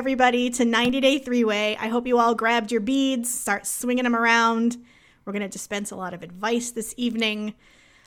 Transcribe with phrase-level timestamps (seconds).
[0.00, 1.76] everybody, to 90 Day Three Way.
[1.76, 4.78] I hope you all grabbed your beads, start swinging them around.
[5.26, 7.52] We're going to dispense a lot of advice this evening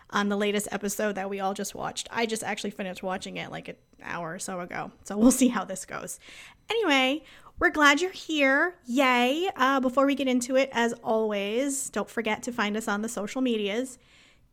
[0.09, 2.07] on the latest episode that we all just watched.
[2.09, 4.91] I just actually finished watching it like an hour or so ago.
[5.03, 6.19] So we'll see how this goes.
[6.67, 7.21] Anyway,
[7.59, 8.73] we're glad you're here.
[8.87, 9.51] Yay.
[9.55, 13.09] Uh, before we get into it, as always, don't forget to find us on the
[13.09, 13.99] social medias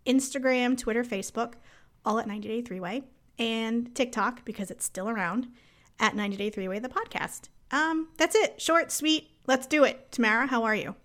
[0.07, 1.55] Instagram, Twitter, Facebook,
[2.05, 3.05] all at 90 Day Three Way,
[3.38, 5.48] and TikTok because it's still around
[6.01, 7.49] at 90 Day Three Way, the podcast.
[7.71, 8.61] Um, that's it.
[8.61, 9.29] Short, sweet.
[9.47, 10.11] Let's do it.
[10.11, 10.97] Tamara, how are you?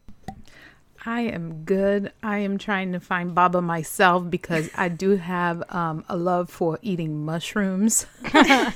[1.07, 2.11] I am good.
[2.23, 6.79] I am trying to find Baba myself because I do have um, a love for
[6.81, 8.73] eating mushrooms and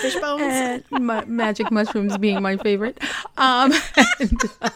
[0.00, 0.42] fish bones.
[0.42, 2.98] and ma- magic mushrooms being my favorite.
[3.36, 3.74] Um,
[4.20, 4.70] and, uh,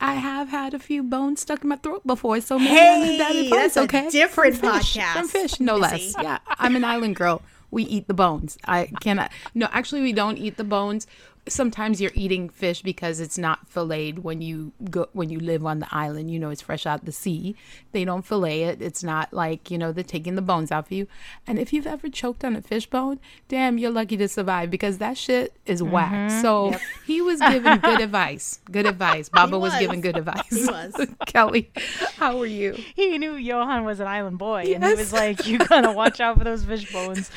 [0.00, 3.44] I have had a few bones stuck in my throat before, so maybe that Hey,
[3.46, 3.60] advice.
[3.60, 6.14] that's a okay, different from fish, podcast, from fish, no less.
[6.20, 7.40] Yeah, I'm an island girl.
[7.74, 8.56] We eat the bones.
[8.64, 9.32] I cannot.
[9.52, 11.08] No, actually, we don't eat the bones.
[11.46, 15.80] Sometimes you're eating fish because it's not filleted when you go when you live on
[15.80, 16.30] the island.
[16.30, 17.54] You know, it's fresh out the sea.
[17.92, 18.80] They don't fillet it.
[18.80, 21.06] It's not like you know they're taking the bones out for you.
[21.46, 24.98] And if you've ever choked on a fish bone, damn, you're lucky to survive because
[24.98, 26.30] that shit is whack.
[26.30, 26.74] So
[27.06, 28.60] he was giving good advice.
[28.70, 29.28] Good advice.
[29.28, 29.72] Baba was.
[29.72, 29.80] was.
[29.80, 30.48] giving good advice.
[30.48, 30.94] He was.
[31.26, 31.70] Kelly,
[32.16, 32.72] how are you?
[32.94, 36.38] he knew Yohan was an island boy, and he was like, "You gotta watch out
[36.38, 37.30] for those fish bones."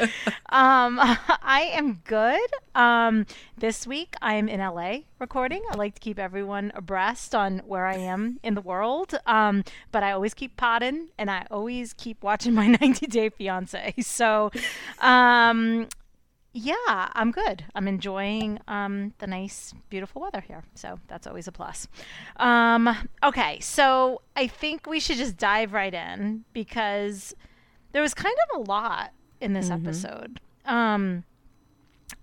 [0.49, 2.49] um, I am good.
[2.75, 3.25] Um,
[3.58, 5.64] this week I'm in LA recording.
[5.72, 9.17] I like to keep everyone abreast on where I am in the world.
[9.26, 13.95] Um, but I always keep potting, and I always keep watching my 90 Day Fiance.
[14.02, 14.52] So,
[15.00, 15.88] um,
[16.54, 17.66] yeah, I'm good.
[17.76, 20.64] I'm enjoying um, the nice, beautiful weather here.
[20.76, 21.88] So that's always a plus.
[22.38, 27.36] Um, okay, so I think we should just dive right in because
[27.92, 29.11] there was kind of a lot
[29.42, 30.39] in this episode.
[30.66, 31.23] Um,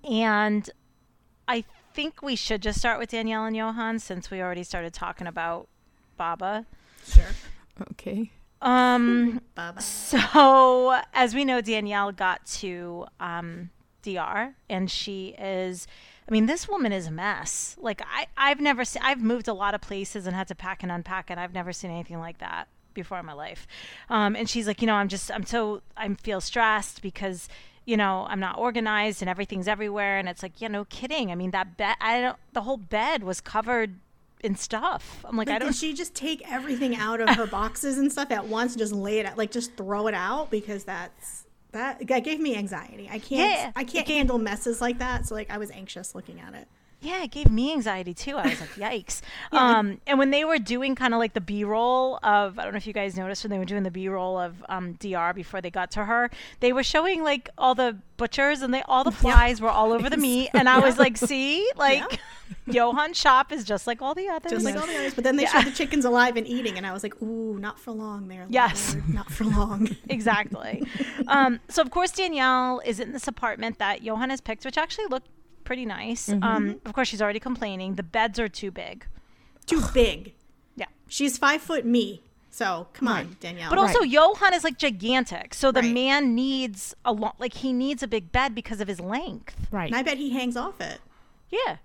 [0.03, 0.69] and
[1.47, 5.27] I think we should just start with Daniele and Yohan since we already started talking
[5.27, 5.69] about
[6.17, 6.67] Baba.
[7.07, 7.25] Sure.
[7.93, 8.31] Okay.
[8.61, 9.81] Um, Baba.
[9.81, 13.71] so, as we know, Daniele got to um,
[14.03, 15.87] DR, and she is.
[16.27, 17.77] I mean, this woman is a mess.
[17.79, 19.03] Like I, I've never seen.
[19.05, 21.73] I've moved a lot of places and had to pack and unpack, and I've never
[21.73, 23.67] seen anything like that before in my life.
[24.09, 27.49] Um, and she's like, you know, I'm just, I'm so, I feel stressed because,
[27.85, 30.19] you know, I'm not organized and everything's everywhere.
[30.19, 31.31] And it's like, yeah, no kidding.
[31.31, 32.37] I mean, that bed, I don't.
[32.53, 33.95] The whole bed was covered
[34.43, 35.25] in stuff.
[35.25, 35.69] I'm like, Like, I don't.
[35.69, 38.93] did she just take everything out of her boxes and stuff at once and just
[38.93, 40.51] lay it out, like just throw it out?
[40.51, 43.09] Because that's that, that gave me anxiety.
[43.11, 45.27] I can't, Yeah, I can't handle messes like that.
[45.27, 46.69] So like, I was anxious looking at it.
[47.05, 48.37] Yeah, it gave me anxiety too.
[48.37, 49.21] I was like, yikes.
[49.53, 52.73] Um, and when they were doing kind of like the B roll of, I don't
[52.73, 55.35] know if you guys noticed when they were doing the B roll of um, DR
[55.35, 59.05] before they got to her, they were showing like all the butchers and they all
[59.05, 60.49] the flies were all over the meat.
[60.55, 62.21] And I was like, see, like
[62.67, 64.53] Yohan's shop is just like all the others.
[64.53, 66.87] Just like all the others, but then they showed the chickens alive and eating, and
[66.87, 68.95] I was like, "Ooh, not for long, there, Yes.
[68.95, 70.87] Lord, not for long." exactly.
[71.29, 75.07] um, so of course Daniele is in this apartment that Yohan has picked, which actually
[75.07, 75.29] looked
[75.65, 76.29] pretty nice.
[76.29, 76.43] Mm-hmm.
[76.45, 77.95] Um, of course, she's already complaining.
[77.95, 79.07] The beds are too big.
[79.67, 80.35] Too big.
[80.77, 80.87] Yeah.
[81.09, 83.71] She's five foot me, so come on, Daniele.
[83.71, 85.93] But also, Yohan is like gigantic, so the Right.
[85.95, 87.41] man needs a lot.
[87.41, 89.69] Like he needs a big bed because of his length.
[89.71, 89.87] Right.
[89.87, 91.01] and I bet he hangs off it.
[91.51, 91.77] Yeah,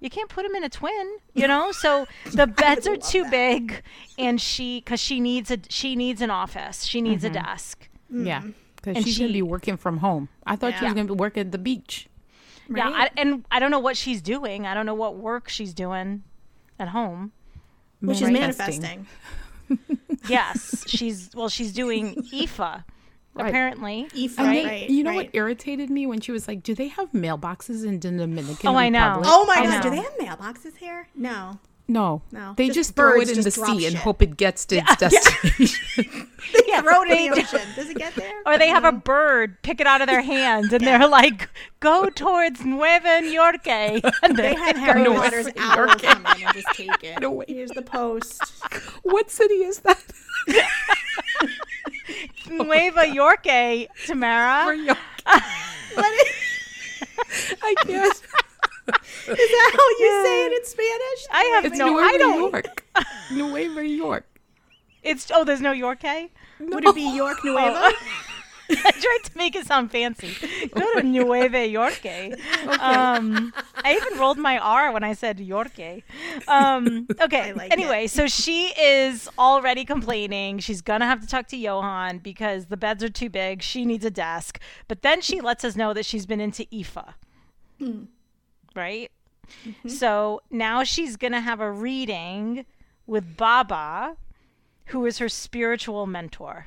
[0.00, 1.72] you can't put him in a twin, you know.
[1.72, 3.30] So the beds are too that.
[3.30, 3.82] big,
[4.18, 6.84] and she because she needs a she needs an office.
[6.84, 7.88] She needs a desk.
[8.10, 8.42] Yeah.
[8.76, 10.28] Because And she's going to be working from home.
[10.46, 12.08] I thought she was going to be working at the beach.
[12.74, 14.66] Yeah, I, and I don't know what she's doing.
[14.66, 16.22] I don't know what work she's doing
[16.78, 17.32] at home.
[18.00, 19.06] Which is Manifesting.
[19.68, 19.98] manifesting.
[20.28, 22.82] Yes, she's well, she's doing IFA
[23.34, 23.48] Right.
[23.48, 24.08] apparently.
[24.14, 25.16] Ifa, And right, you know right.
[25.26, 28.76] what irritated me when she was like, "Do they have mailboxes in the Dominican Oh,
[28.76, 29.08] I know.
[29.18, 31.08] Republic?" Oh my I god, do they have mailboxes here?
[31.14, 31.58] No.
[31.88, 34.36] No, No, They just just, throw it in the just drop sea and hope it
[34.36, 36.28] gets to its destination.
[36.66, 37.60] Yeah, Throw it in the ocean.
[37.76, 38.32] Does it get there?
[38.44, 38.98] Or they have a mm-hmm.
[38.98, 41.48] bird pick it out of their hand and they're like,
[41.80, 43.66] go towards Nueva York.
[43.66, 46.02] And They have Harry No, Potter's it's owl York.
[46.02, 47.18] come in and just take it.
[47.20, 47.44] No way.
[47.48, 48.42] Here's the post.
[49.02, 50.02] what city is that?
[52.50, 54.76] Nueva York, eh, Tamara.
[54.76, 54.98] York.
[55.94, 58.22] What is, I can't.
[58.88, 61.26] Is that how you say it in Spanish?
[61.30, 62.52] I have It's no, Nueva I don't.
[62.52, 62.84] York.
[63.32, 64.26] Nueva York.
[65.02, 66.00] It's oh, there's no York.
[66.04, 66.30] I
[66.60, 67.92] Would it be York Nueva?
[68.68, 68.90] Oh.
[68.90, 70.34] tried to make it sound fancy.
[70.74, 72.04] Go to Nueva York.
[72.80, 75.78] Um, I even rolled my R when I said York.
[76.48, 77.52] Um, okay.
[77.52, 80.58] like anyway, so she is already complaining.
[80.58, 83.62] She's gonna have to talk to Yohan because the beds are too big.
[83.62, 84.58] She needs a desk.
[84.88, 87.14] But then she lets us know that she's been into IFA.
[88.76, 89.10] Right?
[89.86, 92.66] So now she's going to have a reading
[93.06, 94.16] with Baba,
[94.86, 96.66] who is her spiritual mentor,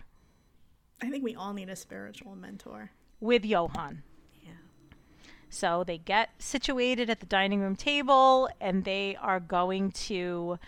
[1.01, 2.91] I think we all need a spiritual mentor.
[3.21, 3.97] with Yohan.
[4.43, 4.51] Yeah.
[5.49, 10.59] So they get situated at the dining room table and they are going to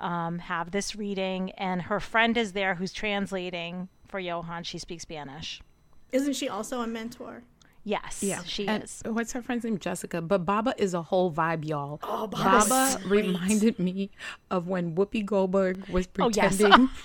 [0.00, 1.50] um, have this reading.
[1.52, 4.64] And her friend is there who's translating for Yohan.
[4.64, 5.60] She speaks Spanish.
[6.12, 7.42] Isn't she also a mentor?
[7.88, 9.02] Yes, she and is.
[9.06, 9.78] What's her friend's name?
[9.78, 10.20] Jessica.
[10.20, 12.00] But Baba is a whole vibe, y'all.
[12.02, 13.24] Oh, Baba's Baba great.
[13.26, 14.10] reminded me
[14.50, 16.56] of when Whoopi Goldberg was Oh, yes.
[16.58, 16.90] pretending.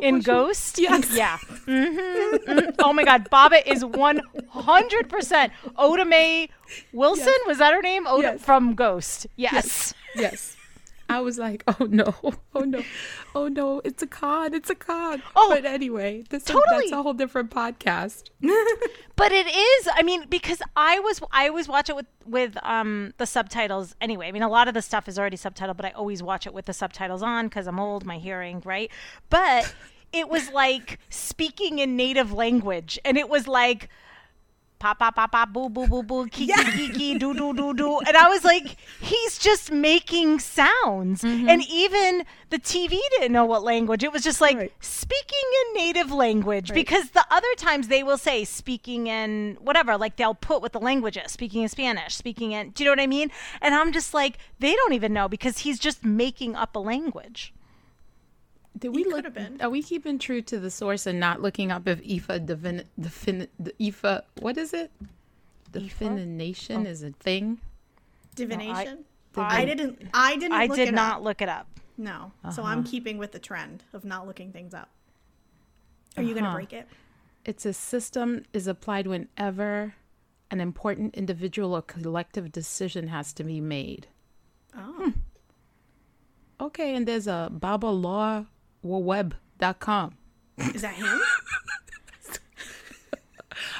[0.00, 0.78] In Ghost?
[0.78, 1.10] Yes.
[1.14, 1.36] Yeah.
[1.66, 3.28] hmm Oh my God.
[3.30, 6.48] Baba is 100% Oda Mae
[6.92, 7.34] Wilson.
[7.46, 8.06] Was that her name?
[8.06, 8.40] Oda Yes.
[8.42, 9.26] from Ghost.
[9.36, 9.92] Yes.
[10.14, 10.55] yes.
[11.08, 12.14] I was like, oh no,
[12.54, 12.82] oh no,
[13.34, 15.22] oh no, it's a con, it's a con.
[15.34, 16.64] Oh, but anyway, this totally.
[16.80, 18.30] that's a whole different podcast.
[19.16, 19.88] But it is.
[19.94, 24.28] I mean, because I was I always watch it with with um the subtitles anyway.
[24.28, 26.52] I mean, a lot of the stuff is already subtitled, but I always watch it
[26.52, 28.90] with the subtitles on because I'm old, my hearing, right?
[29.30, 29.74] But
[30.12, 33.88] it was like speaking in native language, and it was like.
[34.78, 37.98] Pa pa pa pa boo boo boo boo kiki kiki doo doo doo doo.
[38.06, 41.22] And I was like he's just making sounds.
[41.22, 41.48] Mm-hmm.
[41.48, 44.04] And even the TV didn't know what language.
[44.04, 44.72] It was just like Right.
[44.80, 46.72] speaking in native language.
[46.74, 49.96] Because the other times they will say speaking in whatever.
[49.96, 51.32] Like they'll put what the language is.
[51.32, 53.30] Speaking in Spanish speaking in do you know what I mean?
[53.62, 57.54] And I'm just like they don't even know because he's just making up a language
[58.78, 59.34] Did we could look?
[59.34, 59.60] been.
[59.62, 63.48] Are we keeping true to the source and not looking up if IFA divin, defin,
[63.58, 64.90] the IFA what is it?
[65.72, 67.58] Divination is a thing.
[68.34, 68.98] Divination.
[68.98, 69.02] I-
[69.38, 70.00] I, didn't.
[70.14, 70.52] I didn't.
[70.54, 71.22] I look did it not Up.
[71.22, 71.66] look it up
[71.98, 72.32] No.
[72.52, 74.88] So I'm keeping with the trend of not looking things up.
[76.16, 76.56] Are you gonna Uh-huh.
[76.56, 76.88] break it?
[77.44, 79.94] It's a system is applied whenever
[80.50, 84.06] an important individual or collective decision has to be made.
[84.74, 85.12] Oh.
[86.60, 87.50] Okay, and there's a
[88.86, 90.14] babalawweb.com.
[90.74, 91.06] Is that him?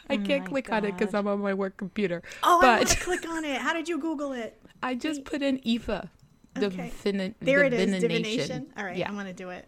[0.09, 2.23] I oh can't my click on it because I'm on my work computer.
[2.43, 3.61] Oh, I want but to click on it.
[3.61, 4.61] How did you Google it?
[4.83, 6.09] I just put in IFA.
[6.57, 6.93] Okay.
[7.05, 8.01] Divini- There it is.
[8.01, 8.67] divination.
[8.77, 8.97] All right.
[8.97, 9.09] Yeah.
[9.09, 9.67] I'm gonna do it.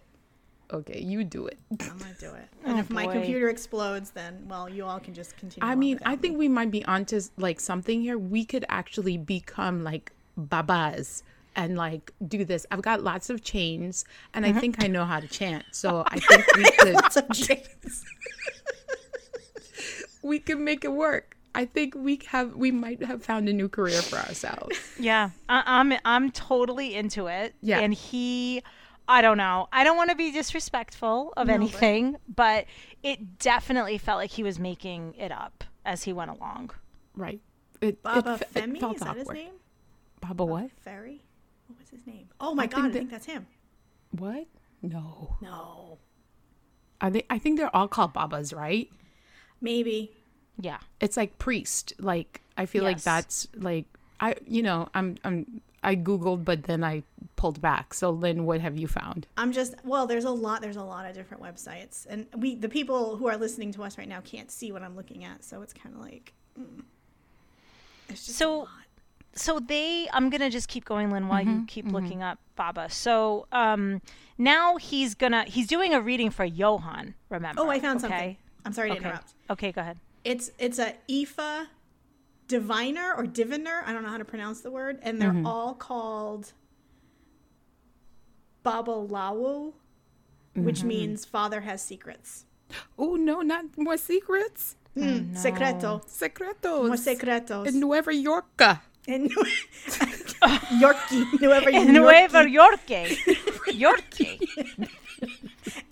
[0.71, 1.59] Okay, you do it.
[1.81, 2.49] I'm gonna do it.
[2.65, 5.67] And Oh, if my computer explodes, then well, you all can just continue.
[5.69, 8.19] I mean, I think we might be onto like something here.
[8.19, 11.23] We could actually become like babas
[11.57, 12.67] and like do this.
[12.71, 14.05] I've got lots of chains,
[14.35, 14.61] and I mm-hmm.
[14.61, 15.65] think I know how to chant.
[15.73, 18.05] So I think we could lots of chains.
[20.23, 21.37] we could make it work.
[21.55, 24.79] I think we have we might have found a new career for ourselves.
[24.99, 27.55] Yeah, I, I'm I'm totally into it.
[27.61, 27.81] Yeah.
[27.81, 28.63] and he,
[29.09, 29.69] I don't know.
[29.73, 32.67] I don't want to be disrespectful of anything, but
[33.03, 36.71] it definitely felt like he was making it up as he went along.
[37.17, 37.41] Right.
[37.81, 38.81] It, Baba it, fe- it Femi.
[38.81, 39.35] felt Is that his awkward.
[39.35, 39.53] name?
[40.21, 40.71] Baba what?
[40.83, 41.23] Ferry.
[41.91, 42.29] What was his name?
[42.41, 43.47] Oh my I god, think I that- think that's him.
[44.13, 44.47] What?
[44.83, 45.37] No.
[45.41, 45.99] No.
[47.01, 47.25] Are they?
[47.31, 48.91] I think they're all called babas, right?
[49.61, 50.13] Maybe.
[50.61, 51.93] Yeah, It's like priest.
[51.99, 53.87] Like I feel like that's like
[54.21, 54.35] I.
[54.47, 57.05] You know, I'm I'm I googled, but then I
[57.37, 57.95] pulled back.
[57.95, 59.27] So Lynn, what have you found?
[59.37, 62.07] I'm just well, there's a lot there's a lot of different websites.
[62.09, 64.97] And we the people who are listening to us right now can't see what I'm
[64.97, 66.83] looking at, so it's kinda like mm.
[68.09, 68.69] it's just a So- lot.
[69.35, 73.47] So they i'm gonna just keep going lynn while you keep looking up baba so
[73.53, 74.03] um
[74.37, 78.09] now he's gonna he's doing a reading for yohan remember Oh, I found okay?
[78.09, 78.37] something.
[78.65, 79.35] I'm sorry to okay interrupt.
[79.51, 81.67] okay go ahead It's it's a Ifa
[82.49, 83.83] diviner or diviner.
[83.87, 86.53] I don't know how to pronounce the word, and they're all called
[88.65, 89.75] Babalawo,
[90.55, 92.45] which means father has secrets.
[92.99, 94.77] Oh no, not more secrets.
[94.97, 96.01] Mm, Secreto.
[96.09, 96.87] Secretos.
[96.89, 97.67] More secretos.
[97.69, 98.47] In Nueva York.
[99.09, 99.29] In
[100.81, 103.17] Yorkie, Nueva in Nueva Yorkie.
[103.75, 104.89] York York Anyway,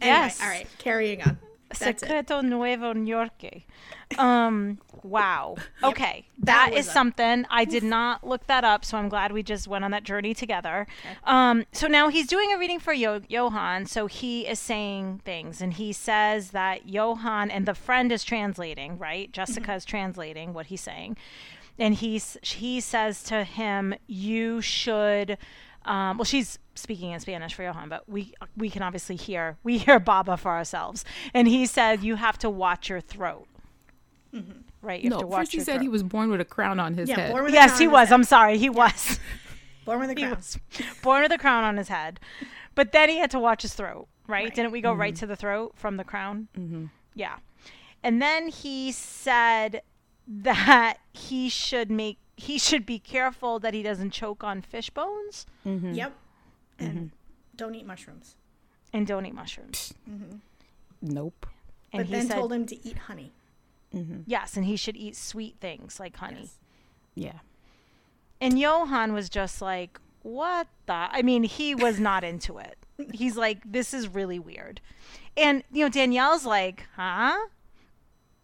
[0.00, 0.40] Yes.
[0.42, 1.38] all right, carrying on.
[1.70, 2.00] That's it.
[2.00, 3.32] Secreto Nuevo York.
[4.18, 4.78] Um.
[5.02, 5.56] Wow.
[5.84, 6.26] Okay.
[6.38, 7.44] That that was is a- something.
[7.50, 10.32] I did not look that up, so I'm glad we just went on that journey
[10.34, 10.86] together.
[11.24, 11.64] Um.
[11.72, 13.88] So now he's doing a reading for Yo- Yohan.
[13.88, 18.96] So he is saying things, and he says that Yohan and the friend is translating.
[18.98, 19.30] Right.
[19.32, 21.16] Jessica is translating what he's saying,
[21.78, 25.38] and he's he says to him, "You should."
[25.84, 29.78] Um, well, she's speaking in Spanish for Yohan, but we we can obviously hear we
[29.78, 31.04] hear Baba for ourselves.
[31.34, 33.46] And he said, "You have to watch your throat."
[34.82, 35.00] Right?
[35.02, 35.82] You have No, to watch first he said throat.
[35.82, 37.32] he was born with a crown on his Yeah, head.
[37.32, 38.08] born with a Yes, crown he was.
[38.08, 38.14] head.
[38.14, 39.18] I'm sorry, he was.
[39.86, 40.30] born with a crown.
[40.30, 40.58] was
[41.02, 42.20] born with a crown on his head,
[42.74, 44.08] but then he had to watch his throat.
[44.28, 44.44] Right?
[44.44, 44.54] Right.
[44.54, 46.48] Didn't we go right to the throat from the crown?
[46.58, 46.86] Mm-hmm.
[47.14, 47.36] Yeah.
[48.02, 49.82] And then he said
[50.26, 55.46] that he should make he should be careful that he doesn't choke on fish bones
[55.66, 55.92] mm-hmm.
[55.92, 56.12] Yep.
[56.78, 57.06] And mm-hmm.
[57.56, 58.36] don't eat mushrooms.
[58.92, 59.94] and don't eat mushrooms.
[60.10, 60.36] Mm-hmm.
[61.00, 61.46] Nope.
[61.92, 63.32] And but he then said told him to eat honey.
[64.26, 66.40] yes, and he should eat sweet things like honey.
[66.42, 66.58] Yes.
[67.14, 67.38] Yeah.
[68.40, 70.92] And Yohan was just like, what the?
[70.92, 72.76] I mean, he was not into it.
[73.12, 74.80] He's like, this is really weird.
[75.36, 77.36] And, you know, Daniele's like, huh?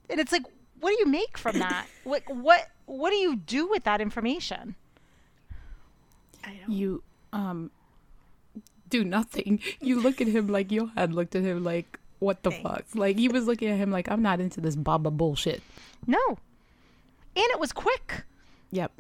[0.09, 0.45] And it's like,
[0.83, 1.87] what do you make from that?
[2.05, 4.75] what, what, what do you do with that information?
[6.45, 6.71] I don't.
[6.71, 7.71] You um
[8.91, 9.61] do nothing.
[9.81, 12.69] You look at him like Yohan looked at him like, what the Thanks.
[12.69, 12.85] fuck?
[12.95, 15.63] Like he was looking at him like, I'm not into this Baba bullshit.
[16.07, 16.19] No.
[17.35, 18.25] And it was quick,
[18.73, 18.93] Yep.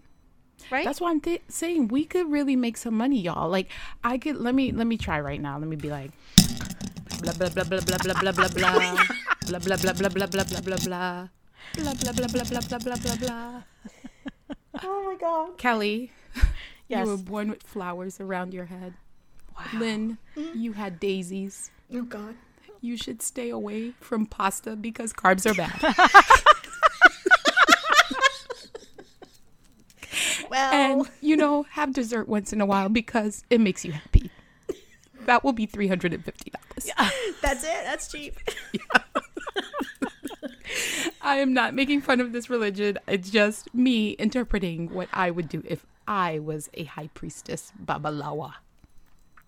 [0.70, 0.84] right?
[0.86, 3.50] That's why I'm th- saying we could really make some money, y'all.
[3.50, 3.68] Like
[4.02, 5.58] I could let me let me try right now.
[5.58, 6.10] Let me be like
[7.20, 10.26] blah blah blah blah blah blah blah blah blah blah blah blah blah blah blah
[10.26, 11.28] blah blah blah blah
[11.74, 13.62] blah blah blah blah blah blah blah blah blah.
[14.84, 15.58] Oh my god.
[15.58, 16.12] Kelly,
[16.88, 17.04] yes.
[17.04, 18.94] you were born with flowers around your head.
[19.74, 20.58] Lynn, mm-hmm.
[20.58, 21.70] you had daisies.
[21.92, 22.36] Oh god.
[22.80, 25.94] You should stay away from pasta because carbs are bad.
[30.52, 34.30] Well, and you know, have dessert once in a while because it makes you happy.
[35.24, 36.86] That will be three hundred and fifty dollars.
[36.86, 37.08] Yeah,
[37.40, 37.84] that's it.
[37.84, 38.38] That's cheap.
[41.22, 42.98] I am not making fun of this religion.
[43.06, 48.54] It's just me interpreting what I would do if I was a high priestess Babalawa.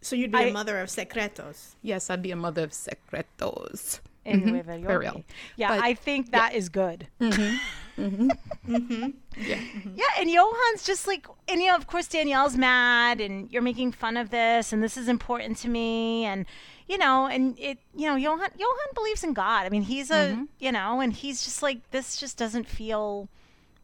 [0.01, 1.75] So you'd be I- a mother of secretos.
[1.83, 4.01] Yes, I'd be a mother of secretos.
[4.27, 4.91] in Mhm, Nueva York.
[4.91, 5.23] for real.
[5.57, 7.09] Yeah, But- I think that is good.
[7.21, 7.57] Mm-hmm.
[8.03, 8.31] Mm-hmm.
[8.75, 9.11] Mm-hmm.
[9.37, 9.61] Yeah.
[9.95, 13.93] Yeah, and Yohan's just like, and you know, of course, Daniele's mad, and you're making
[13.93, 16.47] fun of this, and this is important to me, and
[16.89, 19.67] you know, and it, you know, Yohan, Yohan believes in God.
[19.67, 20.45] I mean, he's a, mm-hmm.
[20.59, 23.29] you know, and he's just like, this just doesn't feel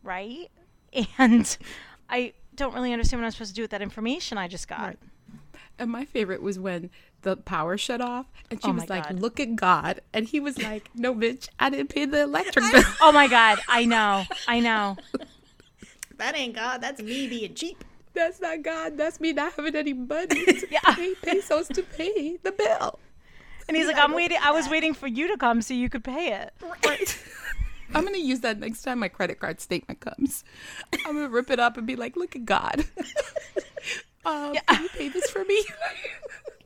[0.02, 0.50] right,
[1.18, 1.56] and
[2.08, 4.80] I don't really understand what I'm supposed to do with that information I just got.
[4.80, 4.98] Right.
[5.78, 6.90] And my favorite was when
[7.22, 9.20] the power shut off and she Oh was like, God.
[9.20, 10.00] Look at God.
[10.12, 12.82] And he was like, No, bitch, I didn't pay the electric bill.
[13.00, 14.96] Oh my God, I know, I know.
[16.20, 16.82] That ain't God.
[16.82, 17.82] That's me being cheap.
[18.14, 18.96] That's not God.
[18.98, 20.94] That's me not having any money to Yeah.
[20.94, 22.98] pay pesos to pay the bill.
[23.68, 24.38] And he's like, I'm waiting.
[24.42, 26.52] I was waiting for you to come so you could pay it.
[26.84, 27.22] Right.
[27.94, 30.44] I'm gonna use that next time my credit card statement comes.
[31.06, 32.84] I'm gonna rip it up and be like, "Look at God.
[34.24, 35.64] um, Can you pay this for me?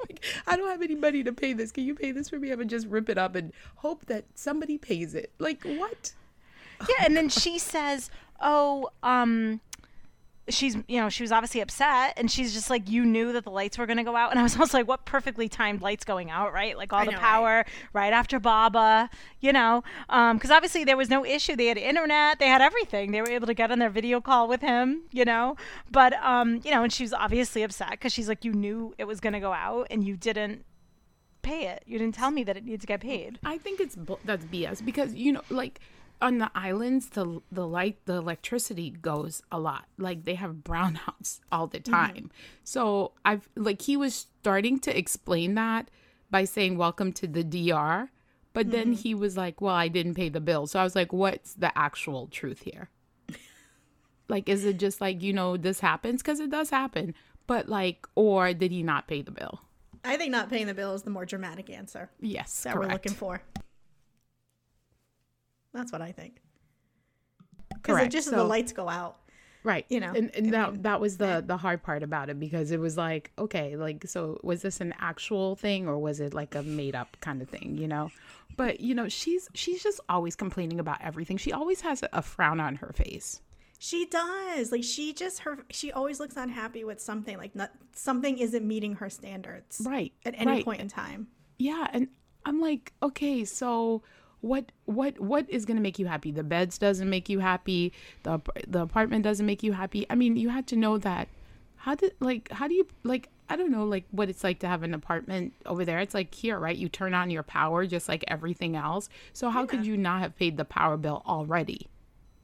[0.00, 1.72] like, I don't have any money to pay this.
[1.72, 2.50] Can you pay this for me?
[2.50, 5.32] I'm gonna just rip it up and hope that somebody pays it.
[5.38, 6.12] Like what?
[6.88, 8.10] Yeah, and then she says,
[8.40, 9.60] "Oh, um."
[10.48, 13.50] She's, you know, she was obviously upset, and she's just like, "You knew that the
[13.50, 16.04] lights were going to go out," and I was also like, "What perfectly timed lights
[16.04, 16.76] going out, right?
[16.76, 18.12] Like all I the know, power right?
[18.12, 19.08] after Baba,
[19.40, 21.56] you know, because obviously there was no issue.
[21.56, 23.12] They had internet, they had everything.
[23.12, 25.56] They were able to get on their video call with him, you know.
[25.90, 29.04] But, um, you know, and she was obviously upset because she's like, "You knew it
[29.04, 30.64] was going to go out, and you didn't
[31.42, 31.84] pay it.
[31.86, 34.84] You didn't tell me that it needs to get paid." I think it's that's BS
[34.84, 35.80] because you know, like
[36.20, 39.86] on the islands, the the light, the electricity goes a lot.
[39.98, 41.92] Like they have brownouts all the mm-hmm.
[41.92, 42.30] time.
[42.62, 45.90] So I've like he was starting to explain that
[46.30, 48.10] by saying "Welcome to the DR,"
[48.52, 49.02] but then mm-hmm.
[49.02, 51.76] he was like, "Well, I didn't pay the bill." So I was like, "What's the
[51.76, 52.90] actual truth here?"
[54.28, 57.14] like, is it just like you know this happens because it does happen,
[57.46, 59.60] but like, or did he not pay the bill?
[60.04, 62.88] I think not paying the bill is the more dramatic answer Yes, that correct.
[62.88, 63.40] we're looking for.
[65.74, 66.40] That's what I think.
[67.68, 68.12] Because Correct.
[68.12, 69.18] just So- the lights go out.
[69.64, 72.38] right you know, and, and that mean, that was the the hard part about it
[72.38, 76.34] because it was like okay like so was this an actual thing or was it
[76.34, 78.10] like a made up kind of thing you know
[78.58, 82.20] but you know she's she's just always complaining about everything she always has a, a
[82.22, 83.40] frown on her face
[83.78, 84.70] She does.
[84.72, 87.36] Like she just her she always looks unhappy with something.
[87.36, 89.80] Like not, something isn't meeting her standards.
[89.84, 90.64] right At any right.
[90.64, 91.28] point in time.
[91.58, 92.08] yeah and
[92.46, 94.02] i'm like okay so
[94.44, 96.30] what what what is going to make you happy?
[96.30, 97.92] The beds doesn't make you happy.
[98.24, 100.06] The the apartment doesn't make you happy.
[100.10, 101.28] I mean you had to know that.
[101.76, 104.66] How did like how do you like i don't know like what it's like to
[104.68, 105.98] have an apartment over there.
[105.98, 106.76] It's like here right?
[106.76, 109.08] You turn on your power just like everything else.
[109.32, 111.88] So how could you not have paid the power bill already?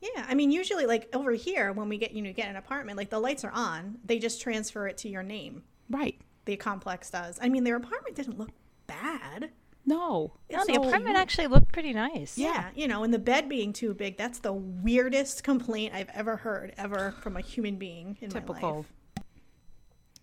[0.01, 2.97] Yeah, I mean, usually, like over here, when we get you know get an apartment,
[2.97, 5.63] like the lights are on, they just transfer it to your name.
[5.91, 6.19] right.
[6.47, 7.39] The complex does.
[7.43, 8.49] I mean, their apartment didn't look
[8.87, 9.51] bad.
[9.87, 12.37] No No, the So- apartment actually looked pretty nice.
[12.39, 16.37] Yeah, you know, and the bed being too big, that's the weirdest complaint I've ever
[16.37, 18.87] heard ever from a human being in my typical life.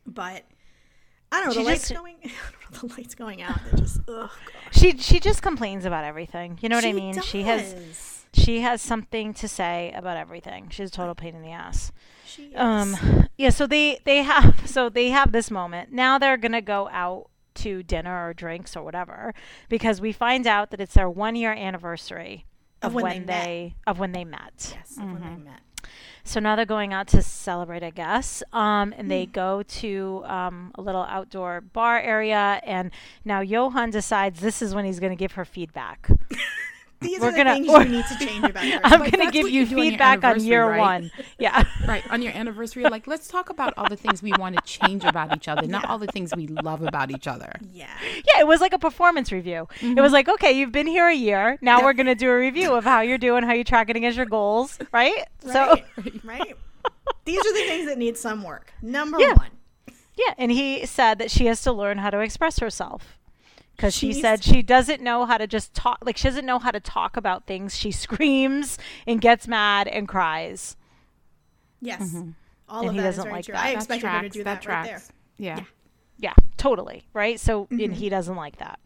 [0.06, 0.44] But
[1.32, 3.74] I don't know, She the lights just- going I know, the lights going out, they're
[3.80, 4.30] just ugh.
[4.30, 4.32] God.
[4.72, 6.58] She she just complains about everything.
[6.62, 7.22] You know what I She mean?
[7.22, 8.14] She has does.
[8.34, 10.70] She has something to say about everything.
[10.70, 11.92] She's a total pain in the ass.
[12.26, 12.56] She is.
[12.56, 13.50] Um, yeah.
[13.50, 15.92] So they they have so they have this moment.
[15.92, 19.34] Now they're gonna go out to dinner or drinks or whatever
[19.70, 22.46] because we find out that it's their one year anniversary
[22.82, 23.44] of, when when, they met.
[23.46, 24.76] they of when they met.
[24.78, 25.44] yes, of when Mm-hmm.
[25.44, 25.60] they met.
[26.24, 28.44] So now they're going out to celebrate, I guess.
[28.52, 29.08] Um, and Hmm.
[29.08, 32.60] they go to um, a little outdoor bar area.
[32.66, 32.92] And
[33.24, 36.10] now Yohan decides this is when he's going to give her feedback.
[37.00, 38.82] These We're are the gonna- things you need to change about yourself.
[38.86, 40.80] I'm Like, going to give you do on feedback on year right?
[40.80, 41.12] one.
[41.40, 41.64] Yeah.
[41.88, 42.04] Right.
[42.12, 45.36] On your anniversary, like, let's talk about all the things we want to change about
[45.36, 47.52] each other, not all the things we love about each other.
[47.72, 47.88] yeah.
[48.02, 49.68] Yeah, it was like a performance review.
[49.82, 50.14] It was mm-hmm.
[50.14, 51.60] like, okay, you've been here a year.
[51.62, 54.18] Now we're going to do a review of how you're doing, how you're tracking against
[54.18, 55.24] your goals, right?
[55.42, 56.24] So, Right.
[56.24, 56.56] right.
[57.26, 58.74] These are the things that need some work.
[58.82, 59.34] Number Yeah.
[59.34, 59.50] one.
[60.16, 60.34] yeah.
[60.40, 63.17] And he said that she has to learn how to express herself.
[63.78, 66.72] Because she said she doesn't know how to just talk, like, she doesn't know how
[66.72, 67.78] to talk about things.
[67.78, 70.76] She screams and gets mad and cries.
[71.80, 72.02] Yes.
[72.02, 72.32] Mm-hmm.
[72.70, 73.54] All And of he that is doesn't very like true.
[73.54, 73.64] that.
[73.66, 74.92] I That expected her to do that, right there.
[74.94, 75.12] tracks.
[75.38, 75.64] Yeah.
[76.20, 77.04] Yeah, totally.
[77.14, 77.40] Right.
[77.40, 78.08] So, and he mm-hmm.
[78.10, 78.80] doesn't like that.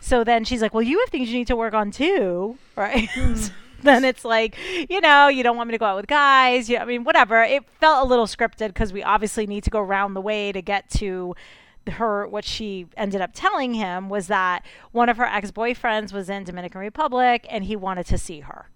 [0.00, 2.56] So then she's like, well, you have things you need to work on too.
[2.76, 3.08] Right.
[3.08, 3.34] Mm-hmm.
[3.34, 3.52] So
[3.82, 4.56] then it's like,
[4.88, 6.70] you know, you don't want me to go out with guys.
[6.70, 7.42] You, I mean, whatever.
[7.42, 10.62] It felt a little scripted because we obviously need to go round the way to
[10.62, 11.34] get to
[11.90, 12.26] her.
[12.26, 16.44] What she ended up telling him was that one of her ex boyfriends was in
[16.44, 18.70] Dominican Republic and he wanted to see her.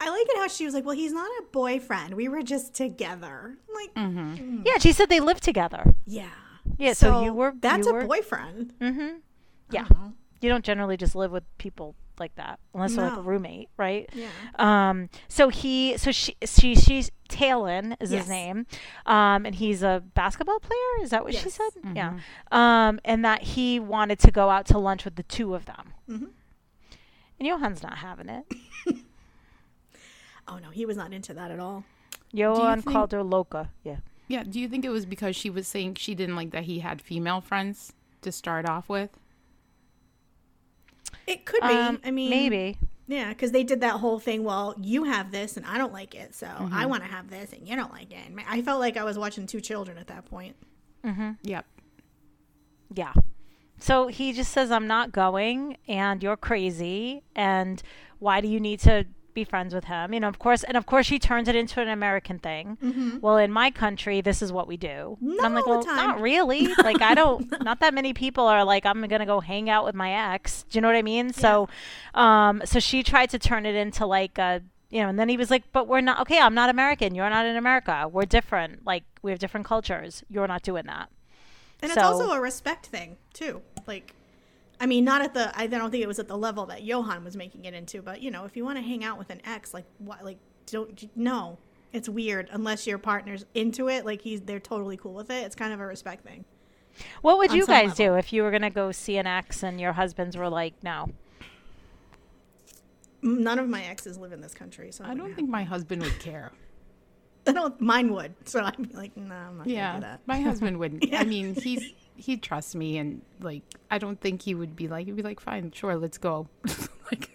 [0.00, 2.14] I like it how she was like, "Well, he's not a boyfriend.
[2.14, 4.62] We were just together." Like, Mm-hmm.
[4.64, 5.84] Yeah, she said they lived together.
[6.06, 6.30] yeah,
[6.78, 8.72] Yeah, so you were- That's you a were- boyfriend.
[8.80, 9.08] Mm-hmm.
[9.70, 9.82] Yeah.
[9.82, 10.08] Uh-huh.
[10.40, 14.08] You don't generally just live with people like that unless they're like a roommate, right?
[14.12, 14.28] Yeah.
[14.58, 18.22] Um, so he, so she, she, she's Talon is Yes.
[18.22, 18.66] his name,
[19.06, 21.02] um, and he's a basketball player.
[21.02, 21.54] Is that what she Yes.
[21.54, 21.94] said?
[21.96, 22.18] Yeah.
[22.52, 25.92] Um, and that he wanted to go out to lunch with the two of them.
[26.08, 26.28] Mhm.
[27.38, 28.44] And Yohan's not having it.
[30.48, 31.84] Oh no, he was not into that at all.
[32.34, 33.70] Yohan think- called her loca.
[33.84, 33.98] Yeah.
[34.28, 34.42] Yeah.
[34.44, 37.00] Do you think it was because she was saying she didn't like that he had
[37.00, 37.92] female friends
[38.22, 39.10] to start off with?
[41.30, 41.68] It could be.
[41.68, 42.76] Um, I mean, maybe.
[43.06, 44.44] Yeah, because they did that whole thing.
[44.44, 46.74] Well, you have this and I don't like it, so Mm-hmm.
[46.74, 48.18] I want to have this and you don't like it.
[48.26, 50.56] And I felt like I was watching two children at that point.
[51.42, 51.66] Yep.
[52.94, 53.12] Yeah.
[53.78, 57.22] So he just says, I'm not going and you're crazy.
[57.34, 57.82] And
[58.18, 60.14] why do you need to be friends with him?
[60.14, 60.62] You know, of course.
[60.64, 63.18] And of course, she turns it into an American thing.
[63.20, 65.18] Well, in my country, this is what we do.
[65.20, 66.68] Not I'm like, well, the time." not really.
[66.82, 69.94] like, I don't, not that many people are like, I'm to go hang out with
[69.94, 70.64] my ex.
[70.70, 71.32] Do you know what I mean?
[71.32, 71.68] So,
[72.14, 75.36] um, so she tried to turn it into like a, you know, and then he
[75.36, 77.14] was like, but we're not, okay, I'm not American.
[77.14, 78.08] You're not in America.
[78.10, 78.84] We're different.
[78.84, 80.24] Like, we have different cultures.
[80.28, 81.08] You're not doing that.
[81.82, 83.62] And So- it's also a respect thing too.
[83.86, 84.14] Like,
[84.80, 85.52] I mean, not at the.
[85.58, 88.00] I don't think it was at the level that Yohan was making it into.
[88.00, 90.24] But you know, if you want to hang out with an ex, like, what?
[90.24, 91.58] Like, don't no.
[91.92, 94.06] It's weird unless your partner's into it.
[94.06, 95.44] Like he's, they're totally cool with it.
[95.44, 96.44] It's kind of a respect thing.
[97.20, 98.14] What would you guys level.
[98.14, 101.08] do if you were gonna go see an ex and your husbands were like, no?
[103.22, 105.64] None of my exes live in this country, so I wouldn't don't have- think my
[105.64, 106.52] husband would care.
[107.46, 107.78] I don't.
[107.80, 108.34] Mine would.
[108.44, 110.20] So I'd be like, no, I'm not gonna do Yeah, that.
[110.26, 111.04] my husband wouldn't.
[111.06, 111.20] Yeah.
[111.22, 115.06] I mean, he's he trusts me, and like I don't think he would be like
[115.06, 116.48] he'd be like, fine, sure, let's go.
[117.10, 117.30] like,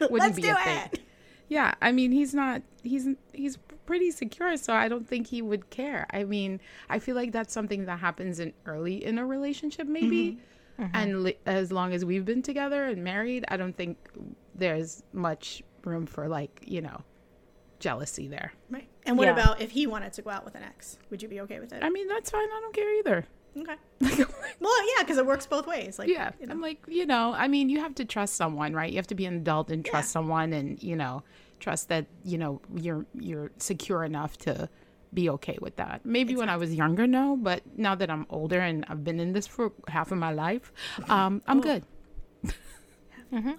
[0.00, 0.90] wouldn't Let's be do a thing.
[1.48, 2.62] Yeah, I mean, he's not.
[2.82, 6.06] He's he's pretty secure, so I don't think he would care.
[6.10, 10.38] I mean, I feel like that's something that happens in early in a relationship, maybe.
[10.78, 10.82] Mm-hmm.
[10.84, 10.96] Mm-hmm.
[10.96, 13.98] And li- as long as we've been together and married, I don't think
[14.54, 17.02] there's much room for like you know
[17.80, 18.52] jealousy there.
[18.70, 18.88] Right.
[19.04, 19.32] And what Yeah.
[19.32, 20.98] about if he wanted to go out with an ex?
[21.10, 21.82] Would you be okay with it?
[21.82, 22.48] I mean, that's fine.
[22.48, 23.26] I don't care either.
[23.56, 23.74] Okay.
[24.60, 25.98] Well, yeah, because it works both ways.
[25.98, 26.52] Like, yeah you know.
[26.54, 29.14] i'm like you know i mean you have to trust someone right you have to
[29.16, 30.12] be an adult and trust Yeah.
[30.12, 31.22] someone and you know
[31.58, 34.68] trust that you know you're you're secure enough to
[35.12, 38.60] be okay with that maybe when i was younger no but now that i'm older
[38.60, 40.72] and i've been in this for half of my life
[41.08, 41.84] um i'm good
[43.32, 43.50] life.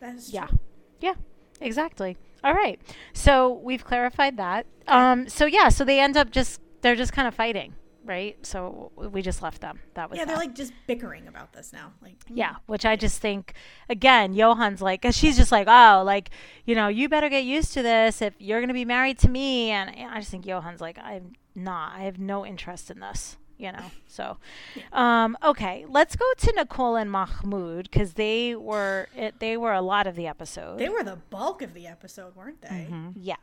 [0.00, 0.58] That is Yeah, true.
[1.00, 1.14] yeah,
[1.60, 2.16] exactly.
[2.44, 2.80] All right,
[3.12, 4.66] so we've clarified that.
[4.88, 8.36] Um, so yeah, so they end up just they're just kind of fighting, right?
[8.44, 9.80] So we just left them.
[9.94, 11.92] That was Yeah, they're like just bickering about this now.
[12.02, 13.54] Like, Yeah, which I just think
[13.88, 16.30] again, Yohan's like, cause she's just like, oh, like
[16.64, 19.70] you know, you better get used to this if you're gonna be married to me,
[19.70, 23.72] and I just think Yohan's like, I'm not, I have no interest in this, you
[23.72, 23.90] know.
[24.12, 24.36] So,
[24.92, 29.80] um, okay, let's go to Nicole and Mahmoud because they were it, they were a
[29.80, 30.78] lot of the episode.
[30.78, 32.88] they were the bulk of the episode, weren't they?
[33.16, 33.36] Yeah.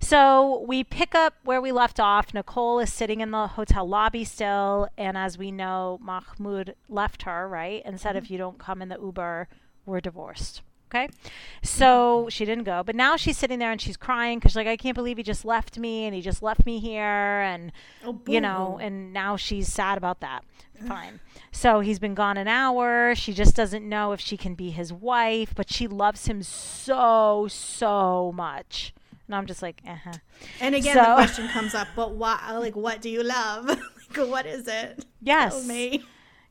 [0.00, 2.34] So we pick up where we left off.
[2.34, 4.88] Nicole is sitting in the hotel lobby still.
[4.96, 7.82] And as we know, Mahmoud left her, right?
[7.84, 9.48] And said, if you don't come in the Uber,
[9.84, 10.62] we're divorced.
[10.88, 11.06] Okay.
[11.06, 11.28] Mm-hmm.
[11.62, 12.82] So she didn't go.
[12.84, 15.44] But now she's sitting there and she's crying because, like, I can't believe he just
[15.44, 17.02] left me and he just left me here.
[17.02, 17.72] And,
[18.04, 20.44] Oh, you know, and now she's sad about that.
[20.86, 21.20] Fine.
[21.50, 23.14] So he's been gone an hour.
[23.14, 27.48] She just doesn't know if she can be his wife, but she loves him so,
[27.48, 28.92] so much.
[29.26, 30.12] And I'm just like, uh huh.
[30.60, 32.56] And again, So- the question comes up, but why?
[32.58, 33.66] Like, what do you love?
[34.16, 35.04] like, what is it?
[35.20, 35.52] Yes.
[35.54, 36.04] Tell me.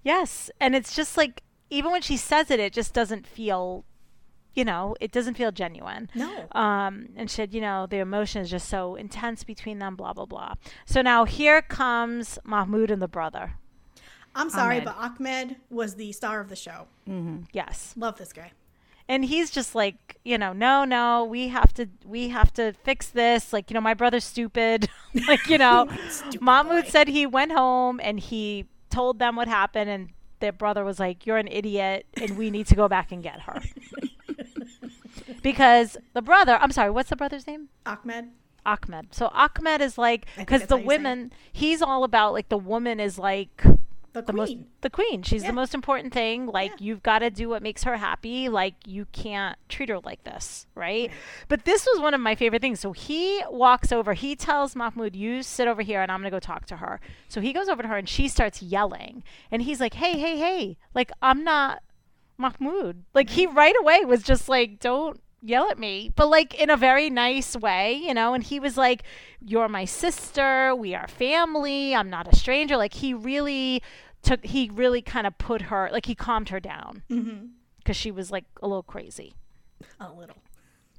[0.03, 0.51] Yes.
[0.59, 3.85] And it's just like, even when she says it, it just doesn't feel,
[4.53, 6.09] you know, it doesn't feel genuine.
[6.13, 6.47] No.
[6.51, 10.13] Um, and she said, you know, the emotion is just so intense between them, blah,
[10.13, 10.53] blah, blah.
[10.85, 13.53] So now here comes Mahmoud and the brother.
[14.35, 14.85] I'm sorry, Ahmed.
[14.85, 16.87] but Ahmed was the star of the show.
[17.53, 17.93] Yes.
[17.95, 18.51] Love this guy.
[19.07, 23.07] And he's just like you know no no we have to we have to fix
[23.09, 23.53] this.
[23.53, 24.89] Like you know my brother's stupid.
[25.27, 29.89] Like you know Stupid mahmoud said he went home and he told them what happened.
[29.89, 30.09] And
[30.41, 33.41] their brother was like you're an idiot and we need to go back and get
[33.41, 33.61] her.
[35.41, 37.69] Because the brother i'm sorry what's the brother's name?
[37.85, 38.29] Ahmed.
[38.65, 39.13] ahmed.
[39.13, 40.87] So ahmed is like because the how you say it.
[40.87, 43.63] women he's all about like the woman is like
[44.15, 44.59] The the queen.
[44.59, 45.21] most the queen.
[45.23, 45.49] She's Yeah.
[45.49, 46.47] the most important thing.
[46.47, 46.85] Like Yeah.
[46.87, 48.49] you've got to do what makes her happy.
[48.49, 51.11] Like you can't treat her like this right?
[51.47, 52.79] But this was one of my favorite things.
[52.79, 54.13] So he walks over.
[54.13, 56.99] He tells mahmoud you sit over here and i'm going to go talk to her.
[57.27, 59.23] So he goes over to her and she starts yelling.
[59.51, 60.77] And he's like hey hey hey.
[60.93, 61.83] Like i'm not
[62.37, 63.03] mahmoud.
[63.13, 66.11] Like he right away was just like don't yell at me.
[66.15, 68.33] But like in a very nice way you know?
[68.33, 69.03] And he was like
[69.47, 70.73] you're my sister.
[70.75, 71.93] We are family.
[71.95, 72.77] I'm not a stranger.
[72.77, 73.81] Like he really
[74.25, 77.45] took he really kind of put her like he calmed her down Mm-hmm.
[77.77, 79.35] because she was like a little crazy
[79.99, 80.37] A little.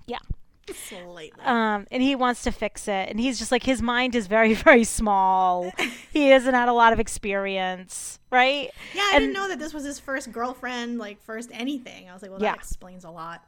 [0.07, 0.19] yeah
[0.89, 1.31] Slightly.
[1.45, 4.53] um and he wants to fix it and he's just like his mind is very
[4.69, 5.71] very small
[6.13, 9.73] he hasn't had a lot of experience right yeah, I and- didn't know that this
[9.75, 12.09] was his first girlfriend, like first anything.
[12.09, 12.51] I was like, well, Yeah.
[12.53, 13.45] that explains a lot.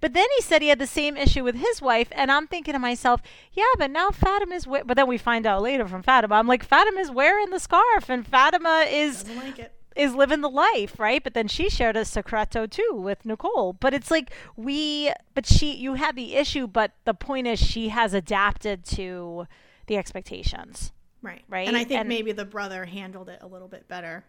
[0.00, 2.72] But then he said he had the same issue with his wife, and I'm thinking
[2.72, 4.66] to myself, yeah, but now Fatima is.
[4.66, 4.82] We-.
[4.82, 8.08] But then we find out later from Fatima, I'm like, Fatima is wearing the scarf,
[8.08, 11.22] and Fatima is like is living the life, right?
[11.22, 13.72] But then she shared a secreto too with Nicole.
[13.72, 17.88] But it's like we, but she, you had the issue, but the point is she
[17.88, 19.46] has adapted to
[19.86, 20.92] the expectations.
[21.22, 21.42] Right.
[21.48, 21.66] Right?
[21.68, 24.24] And I think And- maybe the brother handled it a little bit better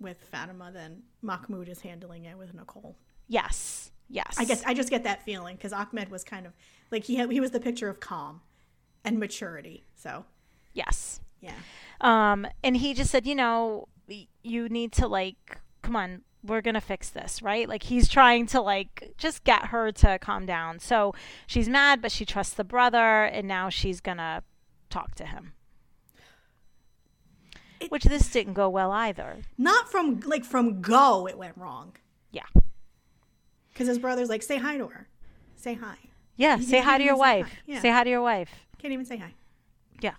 [0.00, 2.96] with Fatima than Mahmoud is handling it with Nicole.
[3.28, 4.34] Yes, yes.
[4.38, 6.52] I guess I just get that feeling because Ahmed was kind of
[6.90, 8.40] like he had, he was the picture of calm
[9.04, 9.84] and maturity.
[9.96, 10.24] So
[10.74, 11.20] yes.
[11.40, 11.54] yeah,
[12.00, 13.88] Um, and he just said, you know,
[14.42, 17.68] you need to like, come on, we're gonna fix this, right?
[17.68, 20.78] Like he's trying to like just get her to calm down.
[20.78, 21.14] So
[21.46, 24.42] she's mad, but she trusts the brother, and now she's gonna
[24.88, 25.52] talk to him.
[27.78, 29.38] It- Which this didn't go well either.
[29.56, 31.96] not from like from go it went wrong
[32.30, 32.42] Yeah.
[33.80, 35.08] Because his brother's like say hi to her,
[35.56, 35.96] say hi.
[36.36, 36.58] Yeah.
[36.58, 37.36] He say hi to your say hi.
[37.38, 37.52] wife.
[37.64, 37.80] Yeah.
[37.80, 38.50] Say hi to your wife.
[38.76, 39.32] Can't even say hi.
[40.02, 40.16] Yeah.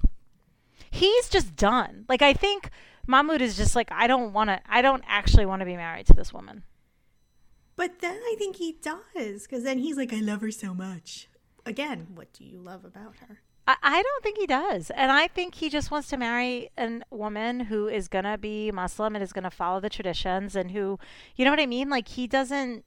[0.90, 2.06] He's just done.
[2.10, 2.72] Like I think
[3.06, 4.60] Mahmoud is just like I don't want to.
[4.68, 6.64] I don't actually want to be married to this woman.
[7.76, 11.30] But then I think he does because then he's like I love her so much.
[11.64, 13.42] Again, what do you love about her?
[13.68, 14.90] I, I don't think he does.
[14.90, 18.72] And I think he just wants to marry a woman who is going to be
[18.72, 20.98] Muslim and is going to follow the traditions and who,
[21.36, 21.90] you know what I mean?
[21.90, 22.86] Like, he doesn't,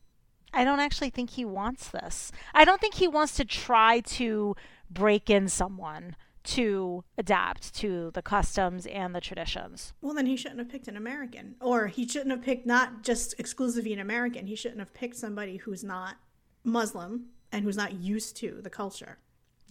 [0.55, 2.31] I don't actually think he wants this.
[2.55, 4.55] I don't think he wants to try to
[4.91, 9.95] break in someone to adapt to the customs and the traditions.
[10.03, 13.35] Well, then he shouldn't have picked an American, or he shouldn't have picked not just
[13.41, 14.47] exclusively an American.
[14.47, 16.17] He shouldn't have picked somebody who's not
[16.63, 19.19] Muslim and who's not used to the culture.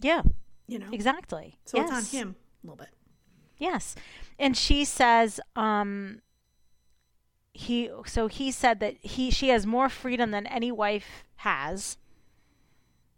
[0.00, 0.22] Yeah,
[0.66, 1.58] You know, exactly.
[1.64, 2.88] so it's on him a little bit.
[3.56, 3.94] Yes.
[4.38, 6.22] And she says, um,
[7.54, 11.96] he, so he said that he, she has more freedom than any wife has.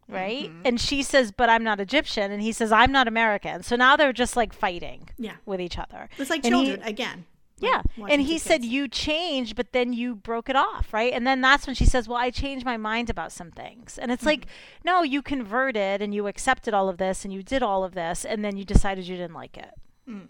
[0.09, 0.53] Right.
[0.65, 2.31] And she says, but I'm not Egyptian.
[2.31, 3.65] And he says, I'm not American.
[3.65, 6.09] So now they're just like fighting Yeah, with each other.
[6.17, 7.25] it's like And he- children again.
[7.59, 7.81] Yeah.
[7.97, 8.67] watching And he said, kids.
[8.67, 10.93] You changed, but then you broke it off.
[10.93, 11.13] Right.
[11.13, 13.97] And then that's when she says, Well, I changed my mind about some things.
[13.99, 14.29] And it's Mm-hmm.
[14.29, 14.47] like,
[14.85, 18.27] No, you converted and you accepted all of this and you did all of this.
[18.27, 19.71] And then you decided you didn't like it.
[20.09, 20.29] Mm.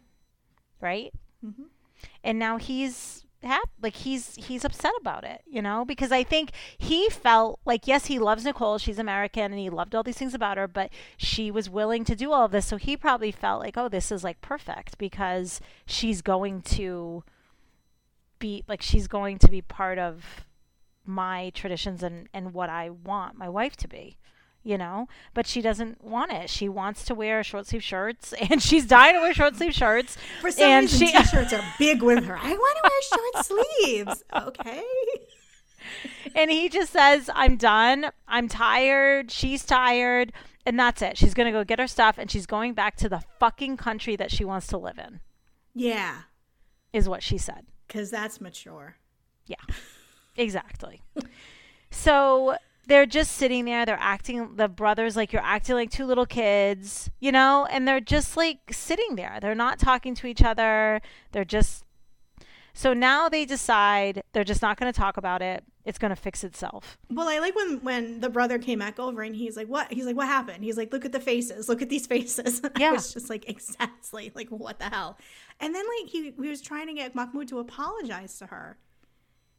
[0.81, 1.13] Right.
[1.45, 1.65] Mhm.
[2.23, 6.51] And now he's hap- like he's he's upset about it, you know, because I think
[6.79, 10.35] he felt like yes, he loves Nicole, she's American and he loved all these things
[10.35, 13.61] about her, but she was willing to do all of this, so he probably felt
[13.61, 17.25] like, "Oh, this is like perfect because she's going to
[18.39, 20.45] be like she's going to be part of
[21.05, 24.17] my traditions and and what I want my wife to be."
[24.67, 26.51] You know, but she doesn't want it.
[26.51, 30.17] She wants to wear short sleeve shirts, and she's dying to wear short sleeve shirts.
[30.41, 32.37] For some and reason, she- t-shirts are big with her.
[32.37, 34.25] I want to wear short sleeves.
[34.35, 34.83] Okay.
[36.35, 38.07] and he just says, I'm done.
[38.27, 39.31] I'm tired.
[39.31, 40.33] She's tired.
[40.67, 41.17] And that's it.
[41.17, 44.17] She's going to go get her stuff and she's going back to the fucking country
[44.17, 45.21] that she wants to live in,
[45.75, 46.23] Yeah,
[46.93, 47.67] is what she said.
[47.87, 48.97] because that's mature.
[49.47, 49.63] Yeah,
[50.37, 51.03] exactly.
[51.93, 53.85] so they're just sitting there.
[53.85, 58.01] They're acting, the brothers, like you're acting like two little kids, you know, and they're
[58.01, 59.39] just like sitting there.
[59.41, 61.01] They're not talking to each other.
[61.33, 61.85] They're just.
[62.75, 65.65] So now they decide they're just not going to talk about it.
[65.87, 66.99] It's going to fix itself.
[67.11, 70.05] Well, I like when when the brother came back over and he's like, "What?" He's
[70.05, 71.69] like, "What happened?" He's like, "Look at the faces.
[71.69, 72.93] Look at these faces." I Yeah.
[72.93, 75.17] was just like, exactly, like what the hell?
[75.61, 78.77] And then like he, he was trying to get Mahmoud to apologize to her,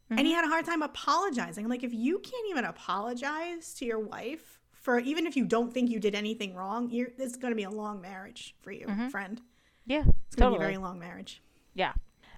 [0.10, 0.36] and he mm-hmm.
[0.36, 1.68] had a hard time apologizing.
[1.68, 5.90] Like, if you can't even apologize to your wife for even if you don't think
[5.90, 8.88] you did anything wrong, you're this is going to be a long marriage for you,
[8.88, 9.10] mm-hmm.
[9.10, 9.42] friend.
[9.86, 10.60] Yeah, It's going to totally.
[10.60, 11.42] be a very long marriage.
[11.74, 11.94] Yeah.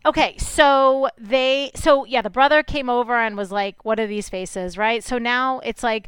[0.06, 4.30] Okay, so they so yeah, the brother came over and was like, "What are these
[4.30, 5.04] faces?" Right?
[5.04, 6.08] So now it's like,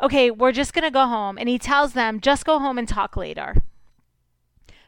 [0.00, 2.88] "Okay, we're just going to go home." And he tells them, "Just go home and
[2.88, 3.56] talk later."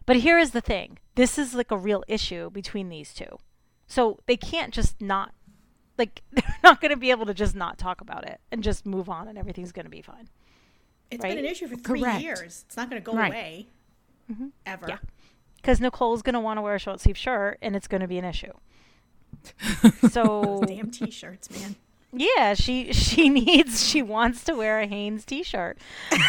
[0.06, 0.98] But here is the thing.
[1.16, 3.38] This is like a real issue between these two.
[3.86, 5.34] So they can't just not
[5.98, 8.84] like they're not going to be able to just not talk about it and just
[8.86, 10.28] move on and everything's going to be fine.
[11.10, 11.36] It's Right?
[11.36, 12.20] been an issue for three Correct.
[12.22, 12.64] years.
[12.66, 13.28] It's not going to go Right.
[13.30, 13.66] away
[14.66, 14.86] ever.
[14.88, 14.98] Yeah.
[15.62, 18.08] Cuz Nicole's going to want to wear a short sleeve shirt and it's going to
[18.08, 18.52] be an issue.
[20.10, 21.76] So Damn t-shirts, man.
[22.12, 25.78] Yeah, she she needs she wants to wear a Hanes t-shirt.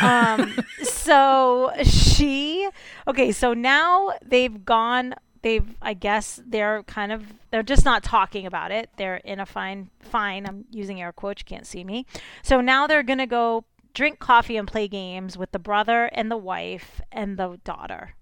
[0.02, 2.68] Um so she
[3.08, 5.14] okay, so now they've gone
[5.46, 8.90] they've I guess they're kind of they're just not talking about it.
[8.98, 12.08] They're in a fine fine, I'm using air quotes, you can't see me.
[12.42, 16.32] So now they're going to go drink coffee and play games with the brother and
[16.32, 18.16] the wife and the daughter.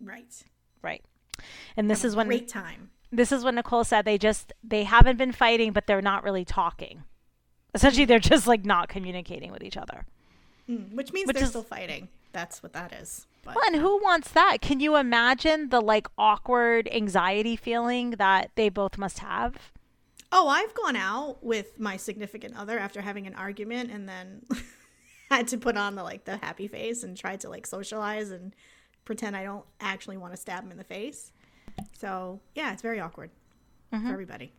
[0.00, 0.42] Right.
[0.82, 1.04] Right.
[1.76, 2.90] And this is when Great time.
[3.12, 4.04] this is what Nicole said.
[4.06, 7.04] They just they haven't been fighting, but they're not really talking.
[7.74, 10.06] Essentially, they're just like not communicating with each other.
[10.68, 12.08] Mm, which means Which they're is- still fighting.
[12.32, 13.26] That's what that is.
[13.44, 14.60] But Well, and who wants that?
[14.60, 19.72] Can you imagine the like awkward anxiety feeling that they both must have?
[20.32, 24.42] oh, I've gone out with my significant other after having an argument and then
[25.30, 28.54] had to put on the like the happy face and tried to like socialize and
[29.04, 31.32] pretend I don't actually want to stab him in the face.
[31.98, 33.30] So, yeah, it's very awkward
[33.92, 34.06] Mm-hmm.
[34.06, 34.52] for everybody.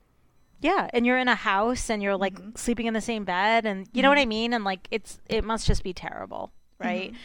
[0.60, 2.56] Yeah, and you're in a house and you're like mm-hmm.
[2.56, 4.18] sleeping in the same bed, and you know mm-hmm.
[4.18, 4.54] what I mean.
[4.54, 7.12] And like it's it must just be terrible, right?
[7.12, 7.18] Mm-hmm.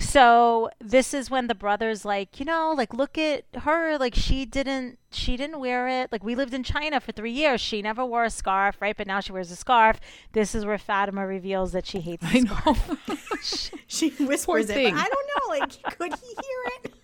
[0.00, 4.44] So this is when the brothers like, you know, like look at her, like she
[4.46, 6.10] didn't she didn't wear it.
[6.10, 7.60] Like we lived in China for 3 years.
[7.60, 8.96] She never wore a scarf, right?
[8.96, 10.00] But now she wears a scarf.
[10.32, 13.08] This is where Fatima reveals that she hates the I scarf.
[13.08, 13.16] know.
[13.86, 16.94] She whispers it, but I don't know, like could he hear it?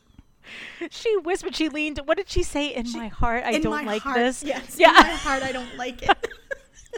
[0.92, 1.98] She whispered, she leaned.
[2.04, 2.68] What did she say?
[2.68, 4.42] In my heart, I in don't like heart, this.
[4.44, 4.76] Yes.
[4.78, 4.90] Yeah.
[4.90, 6.10] In my heart I don't like it.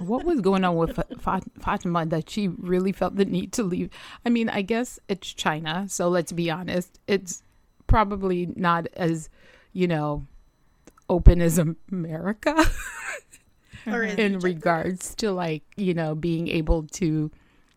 [0.00, 3.62] what was going on with Fa- Fa- Fatima that she really felt the need to
[3.62, 3.90] leave?
[4.24, 6.98] I mean, I guess it's China, so let's be honest.
[7.06, 7.42] It's
[7.86, 9.28] probably not as,
[9.72, 10.26] you know,
[11.08, 11.58] open as
[11.90, 12.64] America
[13.86, 17.30] in regards to like, you know, being able to,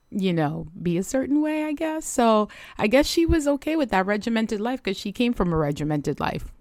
[0.10, 2.06] you know, be a certain way, I guess.
[2.06, 5.58] So I guess she was okay with that regimented life because she came from a
[5.58, 6.52] regimented life.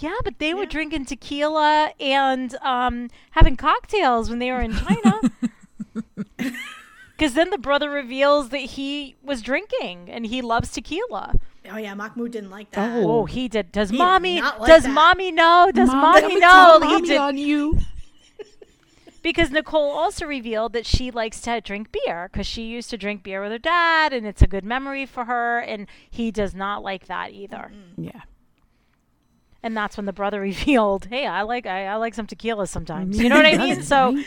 [0.00, 5.20] Yeah, but they were drinking tequila and um, having cocktails when they were in China.
[7.16, 11.34] Because then the brother reveals that he was drinking and he loves tequila.
[11.70, 12.90] Oh yeah, Mahmoud didn't like that.
[12.96, 13.10] Oh.
[13.20, 13.72] Oh, he did.
[13.72, 14.40] Does He mommy?
[14.40, 14.88] not like does that.
[14.94, 15.70] mommy know?
[15.70, 16.78] Does Mom, mommy know?
[16.80, 17.78] tell He did- on you.
[19.22, 23.22] because Nicole also revealed that she likes to drink beer because she used to drink
[23.22, 25.58] beer with her dad, and it's a good memory for her.
[25.58, 27.70] And he does not like that either.
[27.98, 28.22] Yeah.
[29.62, 33.18] And that's when the brother revealed, "Hey, I like I, I like some tequila sometimes."
[33.18, 33.82] You know what I mean?
[33.82, 34.20] So.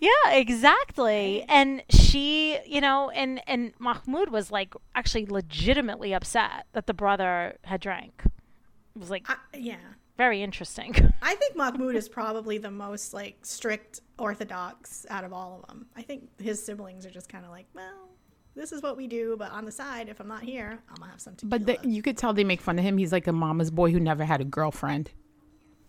[0.00, 1.44] Yeah, exactly.
[1.46, 7.58] And she, you know, and and Mahmoud was like actually legitimately upset that the brother
[7.64, 8.22] had drank.
[8.24, 9.76] It was like yeah.
[10.16, 10.94] very interesting.
[11.22, 15.86] I think Mahmoud is probably the most like strict orthodox out of all of them.
[15.94, 18.09] I think his siblings are just kind of like, well,
[18.60, 21.10] this is what we do, but on the side, if I'm not here, I'm gonna
[21.10, 21.58] have some tequila.
[21.58, 22.98] But the, you could tell they make fun of him.
[22.98, 25.10] He's like a mama's boy who never had a girlfriend.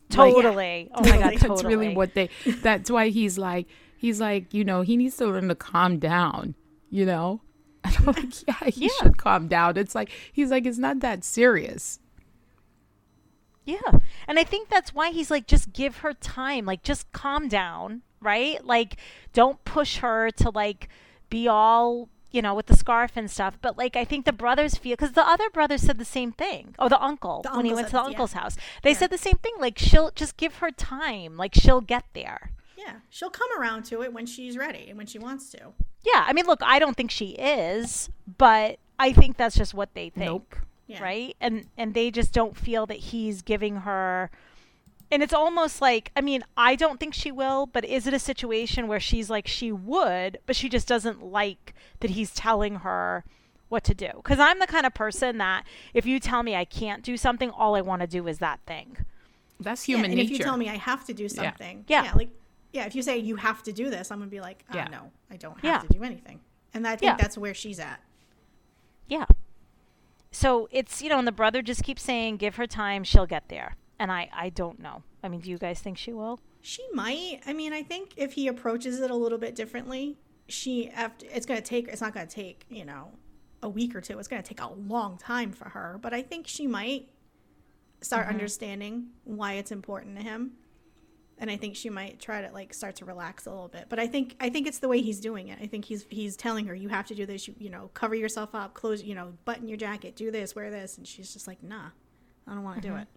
[0.10, 0.90] totally.
[0.94, 1.38] Oh my god, Totally.
[1.38, 1.48] totally.
[1.50, 2.30] That's really what they.
[2.62, 3.68] That's why he's like.
[3.98, 6.56] He's like, you know, he needs to learn to calm down.
[6.90, 7.42] You know,
[7.84, 8.90] and I'm like, yeah, he Yeah.
[9.02, 9.78] should calm down.
[9.78, 12.00] It's like he's like, it's not that serious.
[13.66, 13.78] Yeah.
[14.28, 16.66] And I think that's why he's like, just give her time.
[16.66, 18.64] Like, just calm down, right?
[18.66, 18.98] Like,
[19.34, 20.90] don't push her to like
[21.30, 23.58] be all, you know, with the scarf and stuff.
[23.62, 26.76] But like, I think the brothers feel, because the other brother said the same thing.
[26.80, 28.10] Oh, the uncle, The when he went to the this, yeah.
[28.10, 28.58] uncle's house.
[28.84, 28.98] They Yeah.
[28.98, 29.54] said the same thing.
[29.60, 31.38] Like, she'll just give her time.
[31.38, 32.52] Like, she'll get there.
[32.78, 35.74] Yeah, she'll come around to it when she's ready and when she wants to.
[36.04, 39.94] Yeah, I mean, look, I don't think she is, but I think that's just what
[39.94, 40.56] they think, Nope.
[40.88, 41.04] Yeah.
[41.04, 41.36] right?
[41.40, 44.32] And and they just don't feel that he's giving her.
[45.12, 48.20] And it's almost like, I mean, I don't think she will, but is it a
[48.20, 53.26] situation where she's like she would, but she just doesn't like that he's telling her
[53.68, 54.10] what to do?
[54.16, 57.50] Because I'm the kind of person that if you tell me I can't do something,
[57.50, 58.98] all I want to do is that thing.
[59.60, 60.34] That's Yeah, human and nature.
[60.34, 62.14] if you tell me I have to do something, Yeah.
[62.16, 62.30] like
[62.74, 64.88] yeah, if you say you have to do this, I'm gonna be like, oh, Yeah.
[64.90, 65.80] no, I don't have Yeah.
[65.80, 66.40] to do anything.
[66.74, 67.18] And I think Yeah.
[67.18, 68.00] that's where she's at.
[69.10, 69.26] Yeah.
[70.32, 73.50] So it's, you know, and the brother just keeps saying, give her time, she'll get
[73.50, 73.76] there.
[74.02, 75.04] And I, I don't know.
[75.22, 76.40] I mean, do you guys think she will?
[76.62, 77.42] She might.
[77.46, 81.46] I mean, I think if he approaches it a little bit differently, she after it's
[81.46, 81.88] gonna take.
[81.88, 83.12] It's not gonna take you know
[83.62, 84.18] a week or two.
[84.18, 86.00] It's gonna take a long time for her.
[86.02, 87.10] But I think she might
[88.02, 88.34] start mm-hmm.
[88.34, 90.54] understanding why it's important to him,
[91.38, 93.86] and I think she might try to like start to relax a little bit.
[93.88, 95.60] But I think I think it's the way he's doing it.
[95.62, 97.48] I think he's he's telling her you have to do this.
[97.48, 100.72] You you know cover yourself up, close you know button your jacket, do this, wear
[100.72, 101.90] this, and she's just like nah,
[102.48, 103.04] I don't want to do mm-hmm.
[103.04, 103.08] it.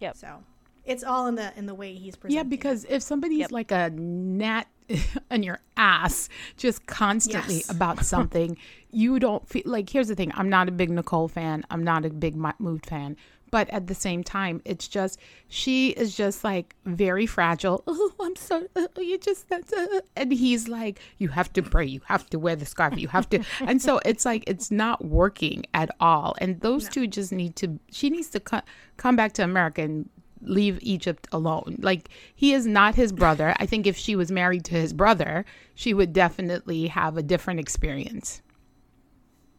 [0.00, 0.16] Yep.
[0.16, 0.42] So
[0.84, 2.36] it's all in the in the way he's presenting.
[2.36, 2.50] Yeah, it.
[2.50, 3.52] because if somebody's Yep.
[3.52, 4.66] like a gnat
[5.30, 7.70] on your ass just constantly Yes.
[7.70, 8.56] about something,
[8.90, 9.90] you don't feel like.
[9.90, 11.64] Here's the thing: I'm not a big Nicole fan.
[11.70, 13.16] I'm not a big Mood fan.
[13.50, 17.82] But at the same time, it's just she is just like very fragile.
[18.00, 21.86] Oh, I'm so uh, you just that's uh, and he's like, you have to pray,
[21.86, 25.04] you have to wear the scarf, you have to, and so it's like it's not
[25.04, 26.34] working at all.
[26.40, 27.78] And those two just need to.
[27.90, 28.62] She needs to co-
[28.96, 30.08] come back to America and
[30.42, 31.76] leave Egypt alone.
[31.80, 33.54] Like he is not his brother.
[33.58, 37.60] I think if she was married to his brother, she would definitely have a different
[37.60, 38.42] experience.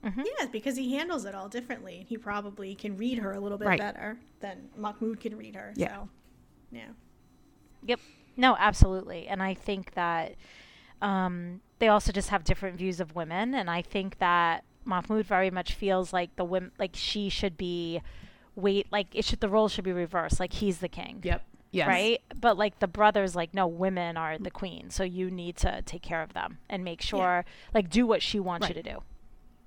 [0.03, 2.05] Yeah, because he handles it all differently.
[2.07, 3.79] He probably can read her a little bit Right.
[3.79, 5.73] better than Mahmoud can read her.
[5.75, 5.95] Yeah.
[5.95, 6.09] So,
[6.71, 6.87] yeah.
[7.85, 7.99] Yep.
[8.37, 9.27] No, absolutely.
[9.27, 10.35] And I think that
[11.01, 13.53] um, they also just have different views of women.
[13.53, 18.01] And I think that Mahmoud very much feels like the women, like she should be,
[18.55, 20.39] wait, like it should, the role should be reversed.
[20.39, 21.19] Like he's the king.
[21.23, 21.43] Yep.
[21.71, 21.87] Yes.
[21.87, 22.21] Right.
[22.39, 24.89] But like the brothers, like, no, women are the queen.
[24.89, 28.39] So you need to take care of them and make sure, like, do what she
[28.39, 29.03] wants you to do.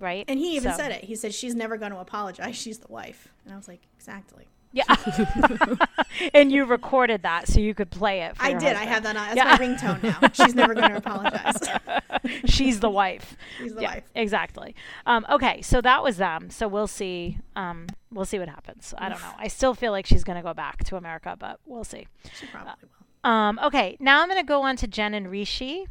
[0.02, 0.24] Right.
[0.28, 1.04] And he even So- said it.
[1.04, 2.56] He said, she's never going to apologize.
[2.56, 3.28] She's the wife.
[3.44, 4.48] And I was like, exactly.
[4.74, 4.84] Yeah.
[6.34, 8.36] and you recorded that so you could play it.
[8.36, 8.74] For I did.
[8.74, 9.34] I have that on.
[9.34, 9.44] That's Yeah.
[9.44, 10.28] my ringtone now.
[10.32, 11.58] She's never going to apologize.
[12.46, 13.36] She's the wife.
[13.58, 14.04] She's the yeah, wife.
[14.14, 14.74] exactly.
[15.06, 16.48] Um, okay, so that was them.
[16.50, 17.38] So we'll see.
[17.54, 18.94] Um, we'll see what happens.
[18.98, 19.34] I don't know.
[19.38, 22.06] I still feel like she's going to go back to America, but we'll see.
[22.40, 23.30] She probably will.
[23.30, 25.86] Um, okay, now I'm going to go on to Jen and Rishi.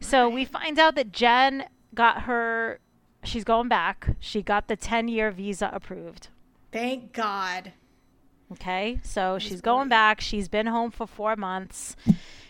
[0.00, 1.64] so we find out that Jen
[2.00, 2.80] got her.
[3.24, 4.16] She's going back.
[4.18, 6.28] She got the 10 year visa approved.
[6.72, 7.72] Thank God.
[8.52, 10.20] Okay, so she's going back.
[10.20, 11.94] She's been home for four months.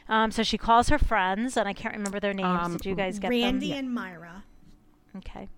[0.08, 2.46] Um, so she calls her friends, and I can't remember their names.
[2.46, 3.78] Um, Did you guys get Randy them?
[3.78, 4.44] and Myra.
[5.16, 5.48] Okay.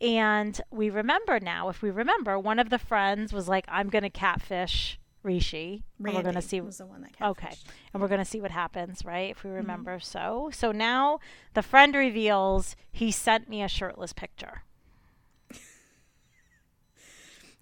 [0.00, 4.02] And we remember now, if we remember, one of the friends was like, I'm going
[4.02, 5.84] to catfish Rishi.
[5.98, 6.60] and Randy we're going to see.
[6.60, 7.54] was the one that Okay.
[7.92, 9.30] And we're going to see what happens, right?
[9.30, 9.56] If we Mm-hmm.
[9.58, 10.50] remember so.
[10.52, 11.18] So now
[11.54, 14.62] the friend reveals he sent me a shirtless picture.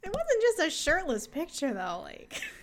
[0.03, 2.01] It wasn't just a shirtless picture, though.
[2.05, 2.40] Like,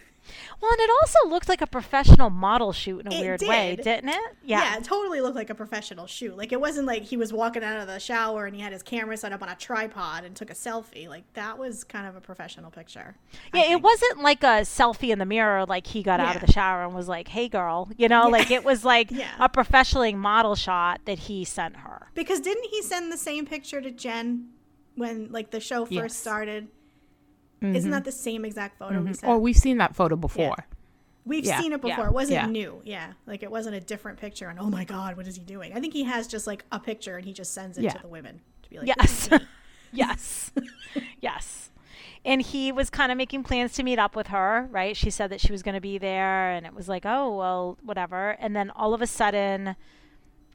[0.61, 3.75] Well, and it also looked like a professional model shoot in a It weird way,
[3.75, 3.83] did.
[3.83, 4.35] didn't it?
[4.43, 4.77] yeah.
[4.77, 6.35] it totally looked like a professional shoot.
[6.37, 8.81] Like, it wasn't like he was walking out of the shower and he had his
[8.83, 11.07] camera set up on a tripod and took a selfie.
[11.07, 13.15] Like, that was kind of a professional picture.
[13.53, 16.51] Yeah, it wasn't like a selfie in the mirror, like he got out of the
[16.51, 18.29] shower and was like, "Hey, girl," you know, Yeah.
[18.31, 19.29] like it was like Yeah.
[19.39, 22.07] a professionally model shot that he sent her.
[22.15, 24.49] Because didn't he send the same picture to Jen
[24.95, 26.15] when, like, the show first Yes.
[26.15, 26.67] started?
[27.73, 27.91] Isn't mm-hmm.
[27.91, 29.13] that the same exact photo we mm-hmm.
[29.13, 29.31] sent?
[29.31, 30.67] Oh, we've seen that photo before.
[31.25, 31.59] We've Yeah.
[31.59, 31.95] seen it Yeah.
[31.95, 32.07] before.
[32.07, 32.45] It wasn't Yeah.
[32.47, 32.81] new.
[32.83, 33.13] Yeah.
[33.25, 35.73] Like it wasn't a different picture and oh my god, what is he doing?
[35.73, 37.91] I think he has just like a picture and he just sends it Yeah.
[37.91, 38.97] to the women to be like, Yes.
[38.97, 39.47] "This is me."
[39.93, 40.51] yes.
[41.21, 41.71] yes.
[42.23, 44.97] And he was kind of making plans to meet up with her, right?
[44.97, 47.77] She said that she was going to be there, and it was like, oh, well,
[47.83, 48.31] whatever.
[48.39, 49.75] And then all of a sudden,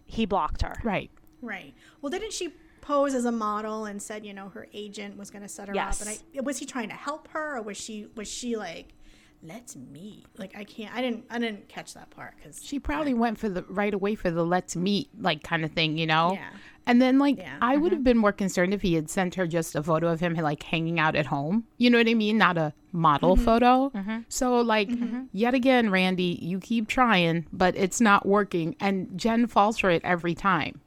[0.05, 0.75] he blocked her.
[0.83, 1.13] Right.
[1.41, 1.73] Right.
[2.03, 5.43] Well, didn't she pose as a model and said, you know, her agent was going
[5.43, 6.01] to set her Yes.
[6.01, 6.09] up?
[6.09, 8.95] And I was he trying to help her or was she was she like,
[9.43, 10.27] let's meet?
[10.37, 10.95] Like I can't.
[10.95, 11.25] I didn't.
[11.31, 14.45] I didn't catch that part because She probably went for the right away for the
[14.45, 16.33] let's meet like kind of thing, you know?
[16.35, 16.49] Yeah.
[16.87, 17.57] And then like Yeah.
[17.61, 17.97] I would mm-hmm.
[17.97, 20.63] have been more concerned if he had sent her just a photo of him like
[20.63, 21.65] hanging out at home.
[21.79, 22.39] You know what I mean?
[22.39, 23.45] Not a model mm-hmm.
[23.45, 23.91] photo.
[23.91, 24.19] Mm-hmm.
[24.29, 24.91] So like
[25.33, 30.03] yet again, Randy, you keep trying, but it's not working and Jen falls for it
[30.05, 30.81] every time.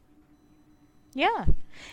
[1.14, 1.46] Yeah.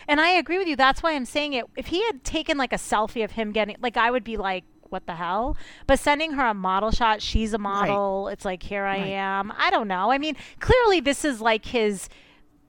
[0.07, 0.75] And I agree with you.
[0.75, 1.65] That's why I'm saying it.
[1.75, 4.63] If he had taken like a selfie of him getting, like, I would be like,
[4.89, 5.55] what the hell?
[5.87, 8.27] But sending her a model shot, she's a model.
[8.27, 9.07] It's like, here I Right.
[9.11, 9.53] am.
[9.57, 10.11] I don't know.
[10.11, 12.09] I mean, clearly this is like his,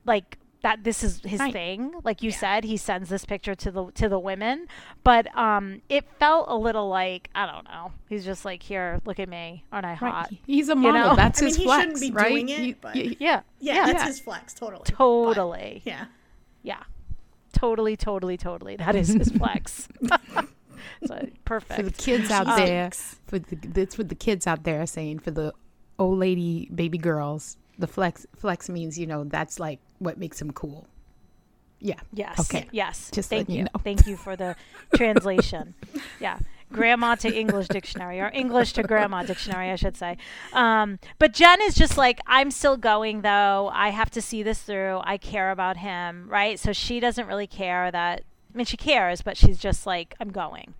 [0.04, 0.84] like that.
[0.84, 1.52] This is his Right.
[1.52, 1.92] thing.
[2.04, 4.68] Like you said, he sends this picture to the to the women.
[5.02, 7.90] But um, it felt a little like I don't know.
[8.08, 10.28] He's just like, here, look at me, aren't I hot?
[10.30, 10.38] Right.
[10.46, 10.92] He's a model.
[11.10, 11.16] know?
[11.16, 12.28] That's I his mean, he flex, shouldn't be right?
[12.28, 13.40] doing it, You- but- you- Yeah.
[13.58, 14.06] Yeah, that's Yeah.
[14.06, 14.84] his flex, totally.
[14.84, 15.82] Totally.
[15.84, 16.04] But, yeah.
[16.62, 16.82] Yeah.
[17.52, 18.76] Totally, totally, totally.
[18.76, 19.88] That is his flex.
[21.06, 21.74] so perfect.
[21.74, 22.90] for the kids out Um, there,
[23.26, 25.20] for the that's what the kids out there are saying.
[25.20, 25.52] For the
[25.98, 30.52] old lady baby girls, the flex flex means you know that's like what makes them
[30.52, 30.86] cool.
[31.78, 32.00] Yeah.
[32.12, 32.38] Yes.
[32.40, 32.68] Okay.
[32.72, 33.10] Yes.
[33.12, 33.70] Just Thank you know.
[33.82, 34.54] Thank you for the
[34.94, 35.74] translation.
[36.20, 36.38] Yeah.
[36.72, 40.16] Grandma to English dictionary or English to grandma dictionary, I should say.
[40.52, 43.70] Um, but Jen is just like, I'm still going though.
[43.72, 45.00] I have to see this through.
[45.04, 46.58] I care about him, right?
[46.58, 48.22] So she doesn't really care that.
[48.52, 50.74] I mean, she cares, but she's just like, I'm going.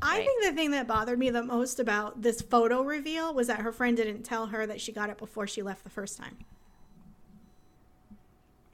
[0.00, 0.26] I Right.
[0.26, 3.70] think the thing that bothered me the most about this photo reveal was that her
[3.70, 6.38] friend didn't tell her that she got it before she left the first time.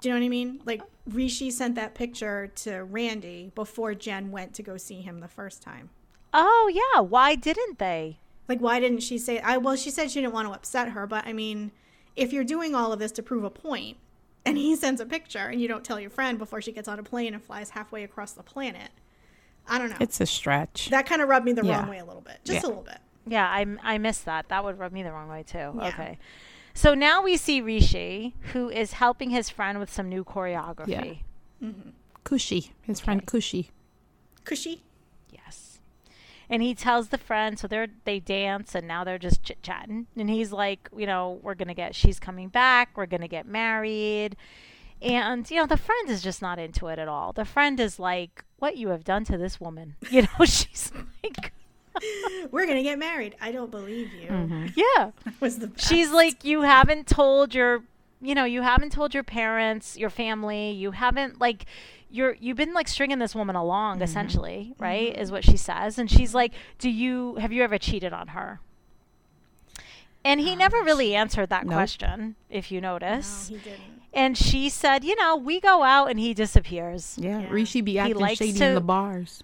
[0.00, 0.60] Do you know what I mean?
[0.64, 5.28] Like Rishi sent that picture to Randy before Jen went to go see him the
[5.28, 5.90] first time.
[6.34, 7.00] Oh yeah.
[7.00, 8.18] Why didn't they?
[8.48, 11.06] Like why didn't she say I well she said she didn't want to upset her,
[11.06, 11.72] but I mean,
[12.16, 13.96] if you're doing all of this to prove a point
[14.44, 16.98] and he sends a picture and you don't tell your friend before she gets on
[16.98, 18.90] a plane and flies halfway across the planet.
[19.68, 19.96] I don't know.
[20.00, 20.88] It's a stretch.
[20.90, 21.80] that kind of rubbed me the Yeah.
[21.80, 22.38] wrong way a little bit.
[22.44, 22.66] Just Yeah.
[22.66, 22.98] a little bit.
[23.26, 24.48] Yeah, I, I missed that.
[24.48, 25.58] That would rub me the wrong way too.
[25.58, 25.88] Yeah.
[25.88, 26.18] Okay.
[26.72, 31.20] So now we see Rishi, who is helping his friend with some new choreography.
[31.62, 31.90] Mm-hmm.
[32.24, 33.70] Cushy, his friend Cushy.
[34.44, 34.80] Cushy.
[35.30, 35.67] Yes.
[36.50, 40.06] And he tells the friend, so they're they dance and now they're just chit chatting.
[40.16, 44.36] And he's like, you know, we're gonna get she's coming back, we're gonna get married.
[45.00, 47.32] And, you know, the friend is just not into it at all.
[47.32, 49.96] The friend is like, What you have done to this woman.
[50.10, 50.90] You know, she's
[51.22, 51.52] like
[52.50, 53.36] We're gonna get married.
[53.40, 54.28] I don't believe you.
[54.28, 54.66] Mm-hmm.
[54.76, 55.10] Yeah.
[55.40, 55.86] Was the best.
[55.86, 57.82] She's like, you haven't told your,
[58.20, 61.66] you know, you haven't told your parents, your family, you haven't like,
[62.10, 64.04] you're you've been like stringing this woman along, mm-hmm.
[64.04, 65.12] essentially, right?
[65.12, 65.20] Mm-hmm.
[65.20, 68.60] Is what she says, and she's like, do you have you ever cheated on her?
[70.24, 71.74] And he oh, never really answered that Nope.
[71.74, 73.48] question, if you no, notice.
[73.48, 74.02] he didn't.
[74.12, 77.16] And she said, you know, we go out and he disappears.
[77.18, 77.48] Yeah, Yeah.
[77.50, 79.42] Rishi be acting likes shady to- in the bars.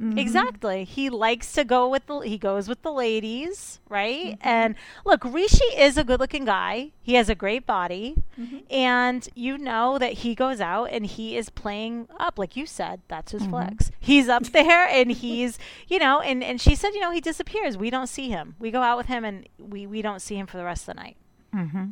[0.00, 0.16] Mm-hmm.
[0.18, 0.84] Exactly.
[0.84, 4.38] He likes to go with the he goes with the ladies, right?
[4.38, 4.48] Mm-hmm.
[4.48, 4.74] And
[5.04, 6.92] look, Rishi is a good-looking guy.
[7.02, 8.22] He has a great body.
[8.38, 8.58] Mm-hmm.
[8.70, 13.00] And you know that he goes out and he is playing up like you said,
[13.08, 13.90] that's his flex.
[13.98, 17.76] He's up there and he's, you know, and and she said, you know, he disappears.
[17.76, 18.54] We don't see him.
[18.60, 20.94] We go out with him and we we don't see him for the rest of
[20.94, 21.16] the night.
[21.52, 21.86] Mm-hmm.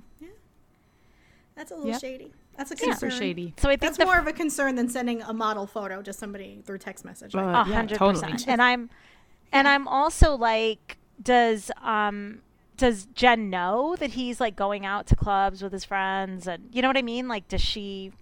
[1.57, 2.00] That's a little Yep.
[2.00, 2.32] shady.
[2.57, 3.54] That's a Super shady.
[3.59, 6.12] So I think That's the more of a concern than sending a model photo to
[6.12, 7.34] somebody through text message.
[7.34, 8.46] I Uh, A hundred percent.
[8.48, 8.90] And I'm,
[9.52, 12.40] and I'm also like, does um,
[12.76, 16.82] does Jen know that he's like going out to clubs with his friends, and you
[16.82, 17.28] know what I mean?
[17.28, 18.12] Like, does she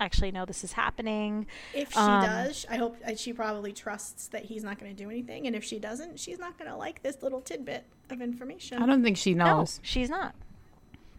[0.00, 1.46] actually know this is happening?
[1.72, 5.08] if she um, does, I hope she probably trusts that he's not going to do
[5.10, 5.46] anything.
[5.46, 8.82] And if she doesn't, she's not going to like this little tidbit of information.
[8.82, 9.78] I don't think she knows.
[9.78, 10.34] No, she's not.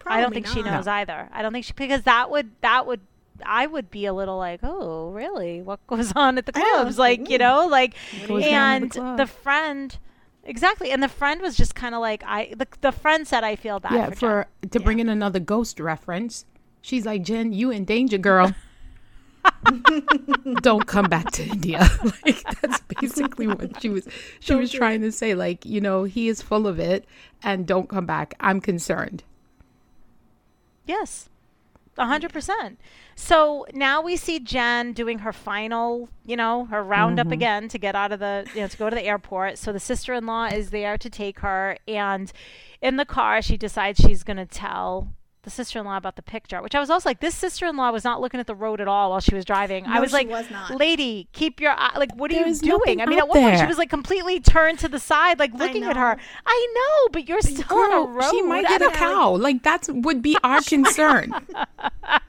[0.05, 0.71] Probably I don't think she not.
[0.71, 1.29] knows either.
[1.31, 3.01] I don't think she because that would that would.
[3.43, 5.63] I would be a little like, oh, really?
[5.63, 6.99] What goes on at the clubs?
[6.99, 7.95] Like, you know, like,
[8.27, 9.97] goes down at and the the friend,
[10.43, 10.91] exactly.
[10.91, 12.53] And the friend was just kind of like, I.
[12.55, 15.39] The, the friend said, I feel bad yeah, for, Jen." for to bring in another
[15.39, 16.45] ghost reference,
[16.81, 18.53] she's like, Jen, you in danger, girl.
[20.61, 21.89] Don't come back to India.
[22.25, 24.07] like that's basically what she was.
[24.39, 27.05] She Don't was do trying to say, like, you know, he is full of it,
[27.41, 28.35] and don't come back.
[28.39, 29.23] I'm concerned.
[30.85, 31.29] Yes.
[31.97, 32.79] A hundred percent.
[33.15, 37.33] So now we see Jen doing her final, you know, her roundup mm-hmm.
[37.33, 39.57] again to get out of the, you know, to go to the airport.
[39.57, 42.31] So the sister-in-law is there to take her, and
[42.81, 45.13] in the car, she decides she's going to tell
[45.45, 46.61] the sister-in-law about the picture.
[46.61, 49.11] Which I was also like, this sister-in-law was not looking at the road at all
[49.11, 49.85] while she was driving.
[49.85, 50.75] I was she like, was not.
[50.75, 51.93] lady, keep your eye.
[51.95, 52.99] Like, what are There you doing?
[53.01, 55.83] I mean, at one point she was like completely turned to the side, like looking
[55.83, 56.17] at her.
[56.45, 58.29] I know, but you're still on a road.
[58.31, 59.35] she might get a cow.
[59.35, 61.31] Like that's would be our concern.
[61.33, 62.19] I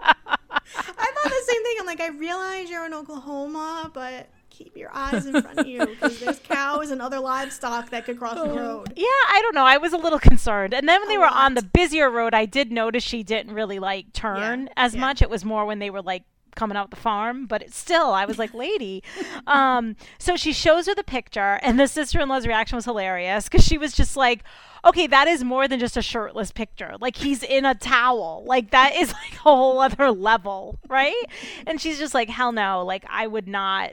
[0.51, 1.77] thought the same thing.
[1.81, 5.85] I'm like, I realize you're in Oklahoma, but keep your eyes in front of you
[5.87, 8.93] because there's cows and other livestock that could cross the road.
[8.97, 9.65] Yeah, I don't know.
[9.65, 10.73] I was a little concerned.
[10.73, 13.53] And then when they A were on the busier road, I did notice she didn't
[13.55, 15.01] really like turn Yeah, as yeah.
[15.01, 15.21] much.
[15.23, 16.23] It was more when they were like
[16.55, 19.03] coming out the farm, but it's still I was like, "Lady."
[19.47, 23.77] um so she shows her the picture and the sister-in-law's reaction was hilarious cuz she
[23.77, 24.43] was just like,
[24.83, 26.95] "Okay, that is more than just a shirtless picture.
[26.99, 28.43] Like he's in a towel.
[28.47, 31.25] Like that is like a whole other level, right?"
[31.67, 32.83] And she's just like, "Hell no.
[32.87, 33.91] Like I would not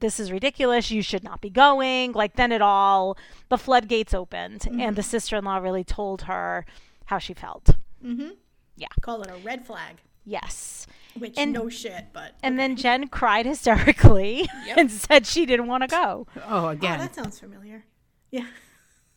[0.00, 0.90] this is ridiculous.
[0.90, 2.12] You should not be going.
[2.12, 3.16] Like, then it all,
[3.48, 6.64] the floodgates opened, and the sister in law really told her
[7.06, 7.70] how she felt.
[8.04, 8.30] Mm-hmm.
[8.76, 8.88] Yeah.
[9.00, 9.96] Call it a red flag.
[10.24, 10.86] Yes.
[11.18, 14.76] Which And- no shit, but And then Jen cried hysterically Yep.
[14.76, 16.26] and said she didn't want to go.
[16.36, 16.98] Oh, oh, again.
[16.98, 17.84] that sounds familiar.
[18.30, 18.46] Yeah,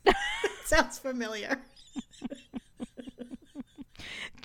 [0.66, 1.58] sounds familiar.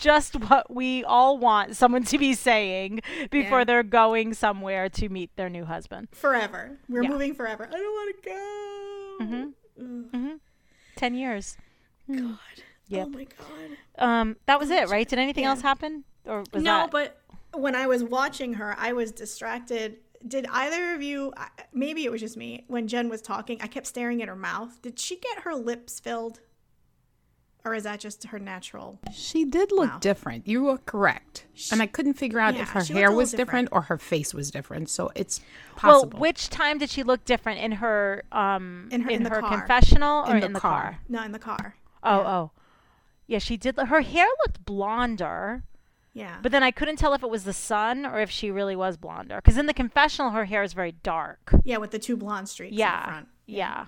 [0.04, 3.00] Just what we all want someone to be saying
[3.30, 3.64] before Yeah.
[3.64, 6.08] they're going somewhere to meet their new husband.
[6.12, 6.78] Forever.
[6.90, 7.08] We're Yeah.
[7.08, 7.66] moving forever.
[7.66, 9.54] I don't want to go.
[9.82, 10.34] Mm-hmm.
[10.96, 11.56] 10 years.
[12.14, 12.38] God.
[12.88, 13.06] Yep.
[13.06, 13.78] Oh my god.
[13.98, 15.08] Um, that was it, right?
[15.08, 15.50] Did anything Yeah.
[15.50, 16.04] else happen?
[16.26, 17.20] Or was no, that but
[17.54, 19.96] when I was watching her, I was distracted.
[20.26, 21.32] Did either of you?
[21.72, 22.64] Maybe it was just me.
[22.68, 24.82] When Jen was talking, I kept staring at her mouth.
[24.82, 26.40] Did she get her lips filled,
[27.64, 28.98] or is that just her natural?
[29.12, 29.98] She did look Wow.
[29.98, 30.46] different.
[30.46, 31.46] You were correct.
[31.72, 33.68] And I couldn't figure out Yeah, if her hair was different.
[33.68, 33.68] different.
[33.72, 34.90] or her face was different.
[34.90, 35.40] So it's
[35.74, 36.10] possible.
[36.10, 39.48] Well, which time did she look different in her um In her- in the car.
[39.48, 40.82] confessional or In in the the, car.
[40.82, 40.98] car?
[41.08, 41.76] Not in the car.
[42.02, 42.50] Oh, oh.
[43.26, 43.78] Yeah, she did.
[43.78, 45.62] Her hair looked blonder,
[46.12, 46.36] Yeah.
[46.42, 48.98] but then I couldn't tell if it was the sun or if she really was
[48.98, 49.36] blonder.
[49.36, 51.50] Because in the confessional, her hair is very dark.
[51.64, 53.28] yeah, with the two blonde streaks in the Yeah, front.
[53.46, 53.86] yeah.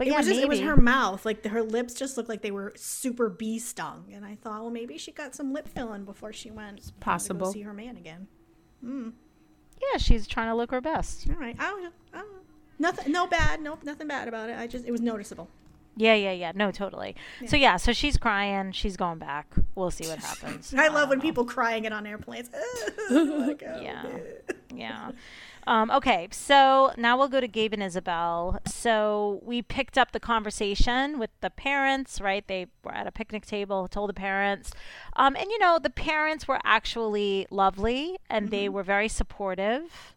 [0.00, 2.30] But It yeah, was just it was her mouth, like the, her lips just looked
[2.30, 5.68] like they were super bee stung, and I thought, well, maybe she got some lip
[5.68, 7.52] filling before she went to go possible.
[7.52, 8.26] see her man again.
[8.82, 9.10] Hmm.
[9.78, 11.28] Yeah, she's trying to look her best.
[11.28, 12.38] All right, I don't, I don't know.
[12.78, 13.84] Nothing, no bad, Nope.
[13.84, 14.58] nothing bad about it.
[14.58, 15.50] I just it was noticeable.
[15.98, 16.52] Yeah, yeah, yeah.
[16.54, 17.14] No, totally.
[17.46, 18.72] So yeah, so she's crying.
[18.72, 19.52] She's going back.
[19.74, 20.72] We'll see what happens.
[20.72, 21.22] I love when know.
[21.22, 22.48] people crying it on airplanes.
[23.10, 24.06] Oh, Yeah.
[24.74, 25.10] yeah.
[25.66, 28.60] Um, okay, so now we'll go to Gabe and Isabel.
[28.66, 32.46] So we picked up the conversation with the parents, right?
[32.46, 34.72] They were at a picnic table, told the parents.
[35.16, 40.14] Um, and, you know, the parents were actually lovely and they were very supportive.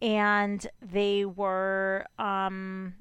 [0.00, 2.94] And they were um,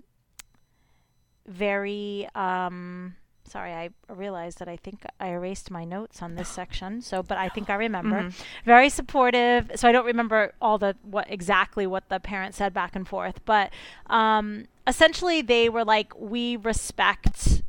[1.45, 2.27] very.
[2.33, 3.15] Um,
[3.49, 7.01] sorry, I realized that I think I erased my notes on this section.
[7.01, 8.29] So, but I think I remember.
[8.65, 9.71] Very supportive.
[9.75, 13.43] So I don't remember all the what exactly what the parents said back and forth,
[13.45, 13.71] but
[14.07, 17.61] um, essentially they were like, we respect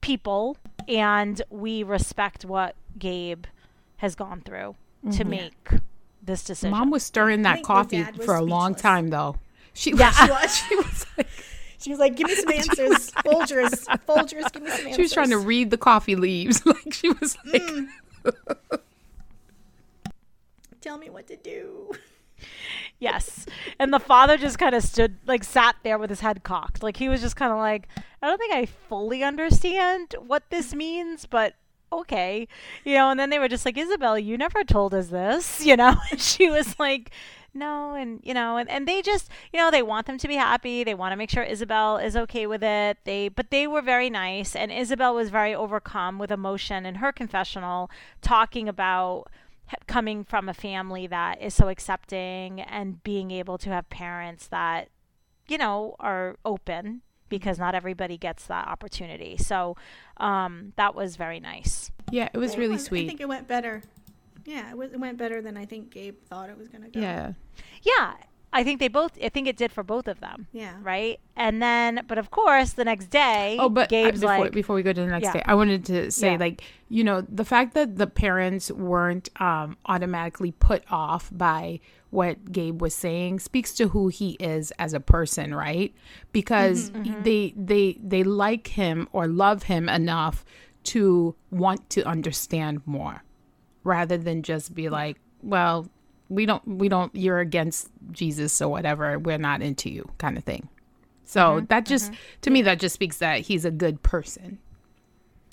[0.00, 0.56] people
[0.88, 3.44] and we respect what Gabe
[3.98, 4.76] has gone through
[5.12, 5.70] to make
[6.22, 6.70] this decision.
[6.70, 9.36] Mom was stirring that coffee dad was for a long time, though.
[9.72, 10.56] She Yeah, was, she was.
[10.68, 11.28] She was like,
[11.78, 15.12] she was like, "Give me some answers, Folgers, Folgers, give me some answers." she was
[15.12, 16.64] trying to read the coffee leaves.
[16.66, 17.88] like she was like, Mm.
[20.80, 21.92] tell me what to do.
[22.98, 23.46] Yes.
[23.78, 26.82] And the father just kind of stood, like, sat there with his head cocked.
[26.82, 27.88] Like, he was just kind of like,
[28.22, 31.54] I don't think I fully understand what this means, but
[31.92, 32.48] okay.
[32.84, 35.76] You know, and then they were just like, Isabel, you never told us this, you
[35.76, 35.94] know?
[36.10, 37.10] And she was like,
[37.56, 37.94] no.
[37.94, 40.84] And, you know, and, and they just, you know, they want them to be happy.
[40.84, 42.98] They want to make sure Isabel is okay with it.
[43.04, 44.54] They, but they were very nice.
[44.54, 47.90] And Isabel was very overcome with emotion in her confessional,
[48.22, 49.24] talking about
[49.88, 54.88] coming from a family that is so accepting and being able to have parents that
[55.48, 59.76] you know are open because not everybody gets that opportunity so
[60.18, 63.04] um, that was very nice yeah, it was really sweet.
[63.04, 63.82] I think it went better.
[64.46, 67.00] Yeah, it, was, it went better than I think Gabe thought it was gonna go.
[67.00, 67.32] Yeah,
[67.82, 68.14] yeah
[68.52, 70.76] i think they both i think it did for both of them Yeah.
[70.80, 74.52] right and then but of course the next day Oh, but uh, gabe's before, like
[74.52, 75.32] before we go to the next Yeah.
[75.32, 76.36] day, I wanted to say, Yeah.
[76.38, 81.80] like, you know, the fact that the parents weren't um, automatically put off by
[82.10, 85.92] what Gabe was saying speaks to who he is as a person, right?
[86.32, 90.44] Because Mm-hmm, they they they like him or love him enough
[90.84, 93.24] to want to understand more,
[93.86, 95.88] rather than just be like, well,
[96.28, 100.44] we don't we don't you're against Jesus or whatever, we're not into you, kind of
[100.44, 100.68] thing.
[101.24, 102.12] So Mm-hmm, that just
[102.42, 104.58] to me that just speaks that he's a good person.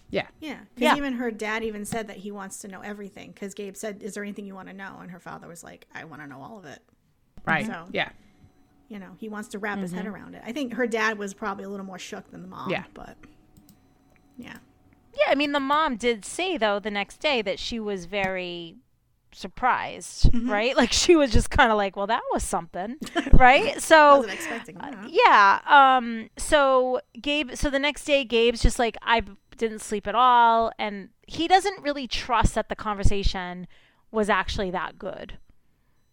[0.09, 0.27] Yeah.
[0.39, 0.95] Yeah, because Yeah.
[0.97, 3.31] even her dad even said that he wants to know everything.
[3.31, 5.87] Because Gabe said, "Is there anything you want to know?" And her father was like,
[5.95, 6.79] "I want to know all of it."
[7.45, 7.65] Right.
[7.65, 8.09] So- Yeah.
[8.89, 10.43] You know, he wants to wrap his head around it.
[10.45, 12.69] I think her dad was probably a little more shook than the mom.
[12.69, 12.83] Yeah.
[12.93, 13.17] but
[14.37, 14.57] yeah,
[15.17, 18.75] yeah i mean the mom did say though the next day that she was very
[19.31, 20.49] surprised Mm-hmm.
[20.49, 22.97] right like she was just kind of like well that was something
[23.33, 25.07] right so that.
[25.09, 29.21] yeah um so gabe so the next day gabe's just like i
[29.57, 33.67] didn't sleep at all and he doesn't really trust that the conversation
[34.11, 35.37] was actually that good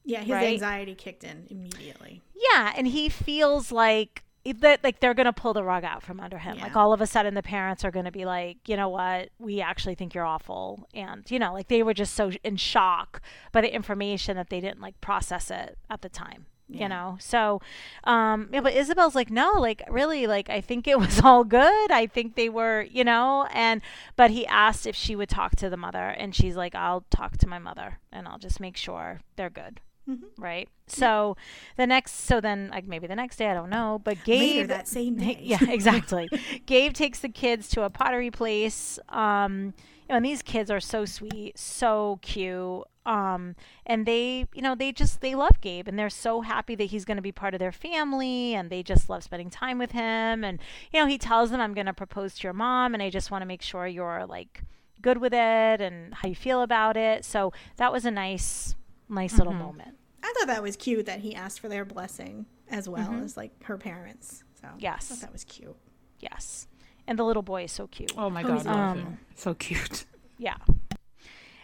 [0.04, 0.52] Yeah, his Right?
[0.54, 2.22] anxiety kicked in immediately.
[2.34, 6.38] yeah and he feels like that like they're gonna pull the rug out from under
[6.38, 6.58] him.
[6.58, 9.30] Like all of a sudden the parents are gonna be like you know what?
[9.38, 10.88] We actually think you're awful.
[10.94, 13.20] And you know like they were just so in shock
[13.52, 16.82] by the information that they didn't like process it at the time Yeah.
[16.82, 17.60] You know, so
[18.04, 21.90] um, yeah, but Isabel's like, no, like really, like I think it was all good.
[21.90, 23.82] I think they were, you know, and
[24.16, 27.36] but he asked if she would talk to the mother, and she's like, I'll talk
[27.38, 29.80] to my mother, and I'll just make sure they're good,
[30.10, 30.42] Mm-hmm.
[30.42, 30.68] right?
[30.86, 31.36] So
[31.76, 34.66] the next, so then like maybe the next day, I don't know, but Gabe Later
[34.68, 35.38] that same day.
[35.40, 36.28] yeah, exactly.
[36.66, 38.98] Gabe takes the kids to a pottery place.
[39.08, 39.74] Um,
[40.08, 42.82] and these kids are so sweet, so cute.
[43.06, 43.54] Um,
[43.86, 47.04] and they, you know, they just they love Gabe, and they're so happy that he's
[47.04, 50.44] going to be part of their family, and they just love spending time with him.
[50.44, 50.58] And
[50.92, 53.30] you know, he tells them, "I'm going to propose to your mom, and I just
[53.30, 54.64] want to make sure you're like
[55.00, 58.74] good with it and how you feel about it." So that was a nice,
[59.08, 59.96] nice little moment.
[60.22, 63.24] I thought that was cute that he asked for their blessing as well mm-hmm.
[63.24, 64.44] as like her parents.
[64.60, 65.08] So I Yes.
[65.08, 65.76] thought that was cute.
[66.20, 66.68] Yes,
[67.06, 68.12] and the little boy is so cute.
[68.16, 69.18] Oh my Oh, god, he's I awesome.
[69.34, 70.04] So cute.
[70.38, 70.56] Yeah.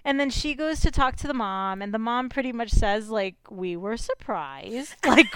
[0.04, 3.09] And then she goes to talk to the mom, and the mom pretty much says,
[3.09, 4.94] like, we were surprised.
[5.07, 5.32] Like,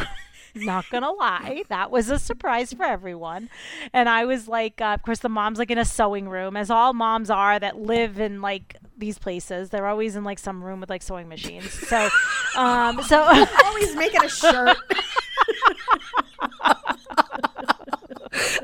[0.55, 3.49] not gonna lie, that was a surprise for everyone.
[3.93, 6.71] And I was like, uh, of course, the mom's like in a sewing room, as
[6.71, 9.71] all moms are that live in like these places.
[9.71, 11.73] They're always in like some room with like sewing machines.
[11.73, 12.09] So,
[12.57, 13.23] um, so
[13.65, 14.77] Always making a shirt.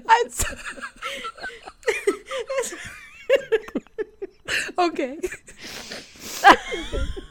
[0.09, 0.31] I'm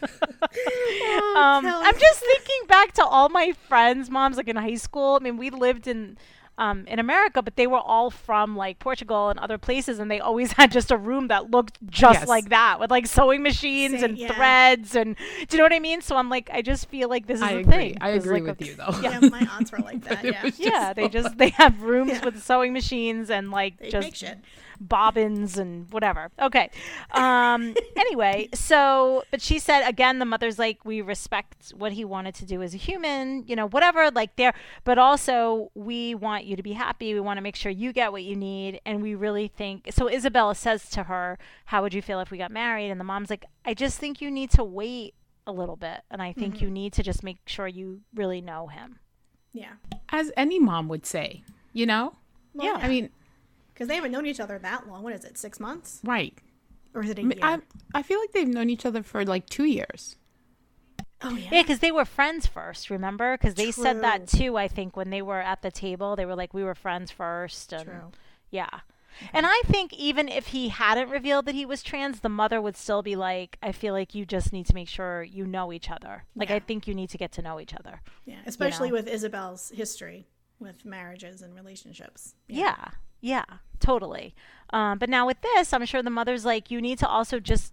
[0.00, 5.16] so- um, I'm just thinking back to all my friends' moms, like in high school.
[5.20, 6.16] I mean, we lived in
[6.58, 10.20] um, in America, but they were all from like Portugal and other places, and they
[10.20, 12.28] always had just a room that looked just Yes.
[12.28, 14.34] like that, with like sewing machines Same, and yeah.
[14.34, 15.16] threads, and
[15.48, 16.02] do you know what I mean?
[16.02, 17.72] So I'm like, I just feel like this is I a agree.
[17.72, 17.98] thing.
[18.02, 19.00] I It's agree like a- with you though.
[19.02, 20.22] yeah, my aunts were like that.
[20.24, 20.42] It Yeah.
[20.44, 22.24] was Yeah, they so just they have rooms Yeah.
[22.26, 24.38] with sewing machines and like They just make shit.
[24.80, 26.30] Bobbins and whatever.
[26.40, 26.70] Okay.
[27.12, 32.34] Um anyway, so but she said again the mother's like we respect what he wanted
[32.36, 34.54] to do as a human, you know, whatever like there
[34.84, 37.14] but also we want you to be happy.
[37.14, 40.08] We want to make sure you get what you need and we really think so
[40.08, 43.30] Isabella says to her, "How would you feel if we got married?" and the mom's
[43.30, 45.14] like, "I just think you need to wait
[45.46, 48.68] a little bit and I think you need to just make sure you really know
[48.68, 48.98] him."
[49.52, 49.72] Yeah.
[50.10, 52.14] As any mom would say, you know?
[52.54, 52.84] Well, Yeah.
[52.84, 53.10] I mean,
[53.80, 55.02] because they haven't known each other that long.
[55.02, 55.38] What is it?
[55.38, 56.00] Six months?
[56.04, 56.36] right.
[56.92, 57.46] Or is it a I, mean, year?
[57.46, 57.60] I,
[57.94, 60.16] I feel like they've known each other for like two years.
[61.22, 61.48] oh yeah.
[61.50, 63.38] Yeah, because they were friends first, remember?
[63.38, 66.14] Because they said that too, I think, when they were at the table.
[66.14, 67.72] They were like, we were friends first.
[67.72, 68.10] And True.
[68.50, 68.80] Yeah.
[69.32, 72.76] And I think even if he hadn't revealed that he was trans, the mother would
[72.76, 75.90] still be like, I feel like you just need to make sure you know each
[75.90, 76.24] other.
[76.36, 76.56] Like, Yeah.
[76.56, 78.02] I think you need to get to know each other.
[78.26, 78.40] Yeah.
[78.44, 78.96] Especially know?
[78.96, 80.26] with Isabel's history
[80.58, 82.34] with marriages and relationships.
[82.46, 82.58] Yeah.
[82.58, 82.88] Yeah,
[83.80, 84.34] totally.
[84.70, 87.72] Um, but now with this, I'm sure the mother's like, you need to also just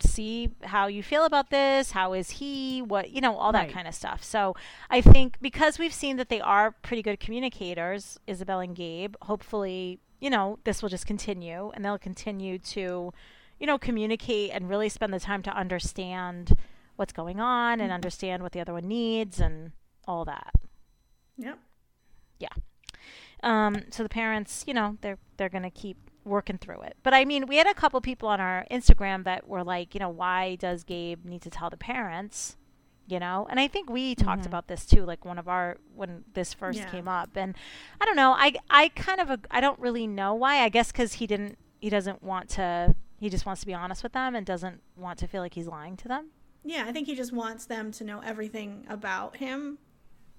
[0.00, 1.92] see how you feel about this.
[1.92, 2.82] How is he?
[2.82, 3.72] What, you know, all that Right.
[3.72, 4.22] kind of stuff.
[4.24, 4.54] So
[4.90, 10.00] I think because we've seen that they are pretty good communicators, Isabel and Gabe, hopefully,
[10.20, 13.12] you know, this will just continue and they'll continue to,
[13.60, 16.56] you know, communicate and really spend the time to understand
[16.96, 19.72] what's going on and understand what the other one needs and
[20.06, 20.52] all that.
[22.38, 22.54] Yep.
[23.42, 26.96] Um, so the parents, you know, they're they're gonna keep working through it.
[27.02, 29.98] But I mean, we had a couple people on our Instagram that were like, you
[30.00, 32.56] know, why does Gabe need to tell the parents?
[33.08, 36.24] You know, and I think we talked about this too, like one of our when
[36.34, 36.88] this first Yeah.
[36.88, 37.56] came up, and
[38.00, 40.60] I don't know, I I kind of I don't really know why.
[40.62, 44.04] I guess because he didn't, he doesn't want to, he just wants to be honest
[44.04, 46.30] with them and doesn't want to feel like he's lying to them.
[46.64, 49.78] Yeah, I think he just wants them to know everything about him.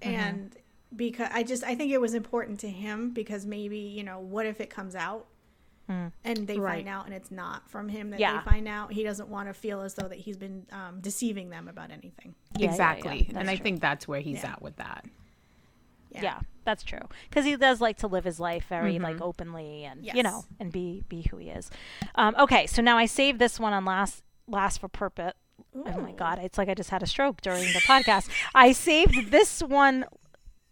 [0.00, 0.14] Mm-hmm.
[0.14, 0.56] And
[0.96, 4.46] because I just I think it was important to him because maybe, you know, what
[4.46, 5.26] if it comes out
[5.88, 6.76] and they Right.
[6.76, 8.20] find out and it's not from him that Mm.
[8.20, 8.40] Yeah.
[8.42, 8.92] they find out.
[8.92, 12.34] He doesn't want to feel as though that he's been um, deceiving them about anything.
[12.56, 13.26] Yeah, yeah, yeah, exactly.
[13.28, 13.62] and that's I true.
[13.62, 14.52] think that's where he's Yeah.
[14.52, 15.04] at with that.
[16.10, 17.00] Yeah, that's true.
[17.28, 20.70] Because he does like to live his life very like openly and you know and
[20.70, 21.70] be be who he is.
[22.14, 25.32] Um, okay, so now I saved this one on last last for purpose.
[25.74, 28.30] Oh my god, it's like I just had a stroke during the podcast.
[28.54, 30.04] I saved this one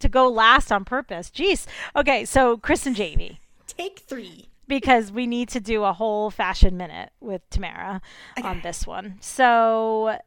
[0.03, 1.29] to go last on purpose.
[1.29, 1.65] Jeez.
[1.95, 4.49] Okay, so Chris and Jamie Take three.
[4.67, 8.01] because we need to do a whole fashion minute with Tamara
[8.43, 9.17] on this one.
[9.19, 10.17] So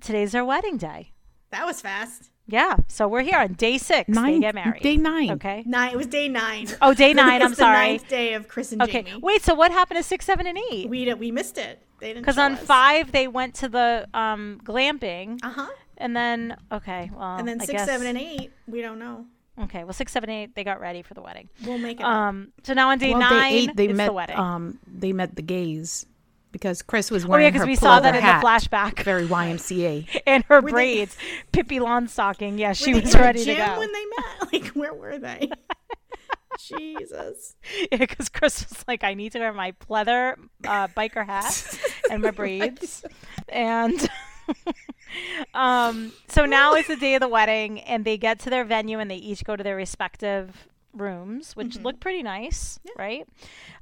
[0.00, 1.12] today's our wedding day.
[1.50, 2.30] That was fast.
[2.46, 4.08] Yeah, so we're here on day six.
[4.12, 4.82] they get married.
[4.82, 5.30] Day nine.
[5.32, 5.62] Okay.
[5.66, 5.92] Nine.
[5.92, 6.66] It was day nine.
[6.82, 7.42] Oh, day nine.
[7.42, 7.86] I'm It's the sorry.
[7.90, 9.02] ninth day of Chris and Okay.
[9.04, 9.20] Jamie.
[9.22, 9.42] Wait.
[9.42, 10.88] So what happened to six, seven, and eight?
[10.88, 11.80] We we missed it.
[12.00, 12.22] They didn't.
[12.22, 12.60] Because on us.
[12.64, 15.68] five they went to the um, glamping, Uh huh.
[16.00, 18.50] And then okay, well, And then I six, guess, seven, and eight.
[18.66, 19.26] We don't know.
[19.62, 21.48] Okay, well, six, seven, eight they got ready for the wedding.
[21.64, 22.02] We'll make it.
[22.02, 22.08] up.
[22.10, 22.52] Um.
[22.64, 24.06] So now on day Well, nine, day eight, they it's met.
[24.06, 24.36] the wedding.
[24.38, 26.06] Um, they met the gays.
[26.52, 27.44] because Chris was wearing.
[27.44, 29.02] Oh yeah, because we saw that in the flashback.
[29.04, 30.22] very YMCA.
[30.26, 31.16] and her Were they- braids,
[31.52, 32.58] Pippi Longstocking.
[32.58, 33.78] Yeah, she was ready to go.
[33.78, 34.52] when they met.
[34.52, 35.48] Like, where were they?
[36.58, 37.54] Jesus.
[37.90, 40.34] Yeah, because Chris was like, I need to wear my pleather
[40.66, 41.78] uh, biker hat
[42.10, 43.04] and my braids.
[43.48, 44.08] And
[45.54, 48.98] um, so now it's the day of the wedding, and they get to their venue
[48.98, 51.84] and they each go to their respective rooms, which Mm-hmm.
[51.84, 53.26] look pretty nice, right?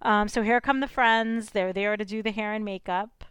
[0.02, 1.50] Um, so here come the friends.
[1.50, 3.24] They're there to do the hair and makeup.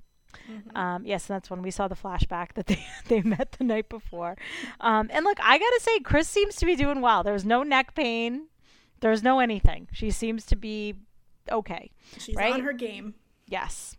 [0.51, 0.77] Mm-hmm.
[0.77, 3.89] Um, yes, and that's when we saw the flashback that they, they met the night
[3.89, 4.37] before.
[4.79, 7.23] Um, and look, I gotta say, Chris seems to be doing well.
[7.23, 8.47] There's no neck pain.
[8.99, 9.87] There's no anything.
[9.91, 10.95] She seems to be
[11.51, 11.91] okay.
[12.17, 12.53] She's Right?
[12.53, 13.13] on her game.
[13.47, 13.95] Yes.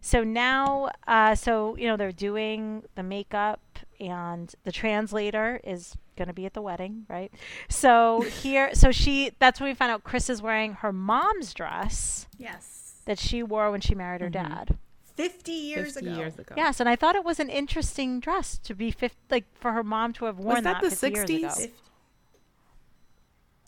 [0.00, 3.60] So now, uh, so you know they're doing the makeup,
[4.00, 7.32] and the translator is going to be at the wedding, right?
[7.68, 9.32] So here, so she.
[9.38, 13.02] That's when we find out Chris is wearing her mom's dress Yes.
[13.06, 14.76] that she wore when she married her dad.
[15.16, 16.16] 50 years 50 ago.
[16.18, 16.54] years ago.
[16.56, 19.82] Yes, and I thought it was an interesting dress to be 50, like for her
[19.82, 21.48] mom to have worn was that the 50 years ago.
[21.48, 21.56] 60s?
[21.62, 21.74] 50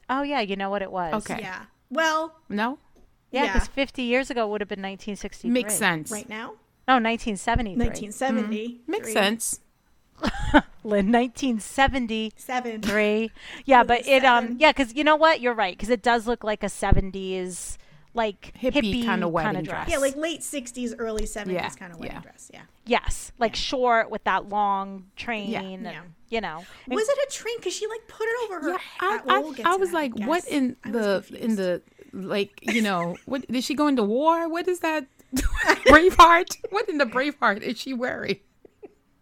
[0.08, 1.14] Oh yeah, you know what it was.
[1.14, 1.40] Okay.
[1.40, 1.64] Yeah.
[1.90, 2.78] Well, No,
[3.30, 3.52] Yeah, Yeah.
[3.52, 5.50] because 50 years ago would have been 1963.
[5.50, 6.10] makes sense.
[6.10, 6.54] right now,
[6.88, 7.76] No, 1973.
[7.86, 8.80] 1970.
[8.86, 9.60] Makes sense.
[10.84, 12.32] Lynn, 1973.
[12.36, 12.82] Seven.
[13.64, 16.26] Yeah, but it it um yeah, because you know what, you're right, because it does
[16.26, 17.76] look like a 70s
[18.12, 19.88] like Hippie hippie, kinda wedding kinda dress.
[19.88, 22.22] Yeah, like late 60s, early 70s Yeah, kind of wedding yeah.
[22.22, 22.50] dress.
[22.52, 22.62] Yeah.
[22.84, 26.02] yes, like short with that long train and Yeah.
[26.28, 26.64] you know.
[26.88, 27.56] Was it a train?
[27.58, 28.68] Because she like put it over her.
[28.70, 29.00] Yeah, hat.
[29.00, 31.82] I, Well, we'll I, I was that, like, what in I the in the
[32.12, 34.48] like you know what did she go into war?
[34.48, 35.06] What is that?
[35.34, 36.56] Braveheart?
[36.70, 38.40] What in the Braveheart is she wearing?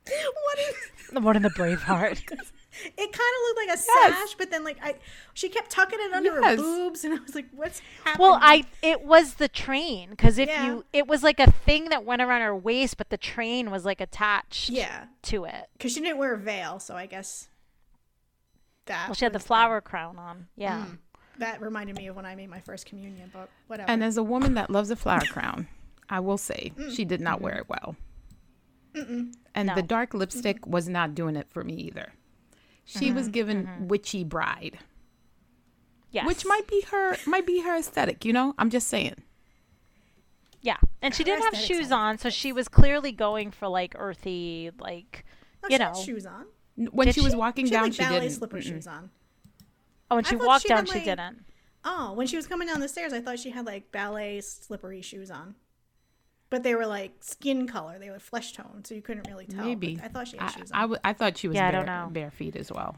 [0.05, 0.75] what is?
[1.21, 2.23] more in the Braveheart.
[2.81, 4.95] It kind of looked like a sash, but then like I,
[5.35, 6.45] she kept tucking it under Yes.
[6.45, 8.23] her boobs, and I was like, what's happening?
[8.25, 10.65] well, I it was the train because if Yeah.
[10.67, 13.85] you it was like a thing that went around her waist, but the train was
[13.85, 15.69] like attached yeah, to it.
[15.73, 17.49] because she didn't wear a veil, so I guess
[18.87, 19.09] that.
[19.09, 20.47] Well, she had the was flower crown on.
[20.55, 20.85] Yeah.
[20.89, 20.99] Mm.
[21.39, 23.91] That reminded me of when I made my first communion, but whatever.
[23.91, 25.69] And as a woman that loves a flower crown,
[26.09, 26.95] I will say Mm.
[26.95, 27.97] she did not wear it well.
[28.95, 29.75] And No.
[29.75, 32.13] the dark lipstick was not doing it for me either.
[32.85, 33.15] She Mm-hmm.
[33.17, 34.79] was given witchy bride,
[36.11, 36.27] Yes.
[36.27, 38.25] which might be her might be her aesthetic.
[38.25, 39.15] You know, I'm just saying.
[40.61, 43.69] Yeah, and she Her didn't have shoes all on, so she was clearly going for
[43.69, 45.25] like earthy, like
[45.63, 45.85] No, you she know.
[45.87, 46.47] had shoes on.
[46.91, 48.33] When Did she was walking She had down, like she ballet didn't.
[48.35, 48.63] slipper Mm-mm.
[48.63, 49.11] shoes on.
[50.11, 51.45] Oh, when she walked she down, had, she like- didn't.
[51.85, 55.01] Oh, when she was coming down the stairs, I thought she had like ballet slippery
[55.01, 55.55] shoes on.
[56.51, 59.65] But they were like skin color; they were flesh tone, so you couldn't really tell.
[59.65, 60.81] Maybe I thought she had I, shoes on.
[60.81, 62.09] w- I thought she was Yeah, I don't know.
[62.11, 62.97] bare feet as well.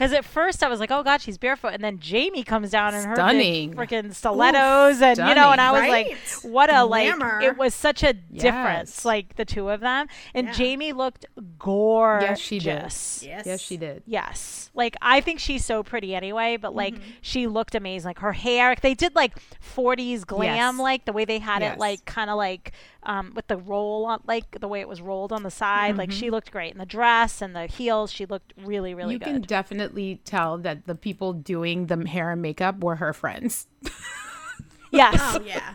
[0.00, 2.94] Because at first I was like, "Oh God, she's barefoot," and then Jamie comes down
[2.94, 5.90] in her freaking stilettos, and you know, and I was Right?
[6.08, 6.18] like,
[6.50, 7.42] "What a like!" Glamour.
[7.42, 9.04] It was such a difference, Yes.
[9.04, 10.52] like the two of them, and Yeah.
[10.54, 11.26] Jamie looked
[11.58, 12.30] gorgeous.
[12.30, 12.64] Yes, she did.
[12.64, 14.02] yes, Yes, she did.
[14.06, 14.70] Yes.
[14.72, 17.10] Like I think she's so pretty anyway, but like Mm-hmm.
[17.20, 18.08] she looked amazing.
[18.08, 20.78] Like her hair, they did like 40s glam Yes.
[20.82, 21.74] like the way they had Yes.
[21.74, 22.72] it like kind of like
[23.02, 25.96] um with the roll on like the way it was rolled on the side.
[25.96, 28.12] Like she looked great in the dress and the heels.
[28.12, 29.28] She looked really really Mm-hmm.
[29.28, 29.40] you good.
[29.42, 33.66] can definitely tell that the people doing the hair and makeup were her friends.
[34.90, 35.16] yes.
[35.18, 35.74] Oh yeah.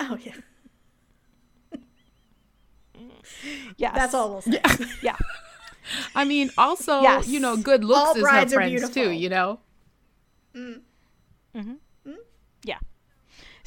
[0.00, 0.32] oh yeah.
[3.76, 3.94] yes.
[3.94, 4.60] That's all we'll say.
[5.02, 5.16] Yeah.
[6.16, 7.28] I mean, also, Yes.
[7.28, 9.10] you know, good looks All is her brides are friends too.
[9.10, 9.60] You know,
[10.54, 10.72] Hmm.
[12.64, 12.78] Yeah.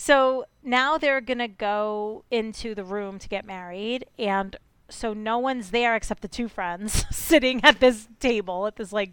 [0.01, 4.05] So now they're going to go into the room to get married.
[4.17, 4.55] And
[4.87, 9.11] so no one's there except the two friends sitting at this table, at this, like,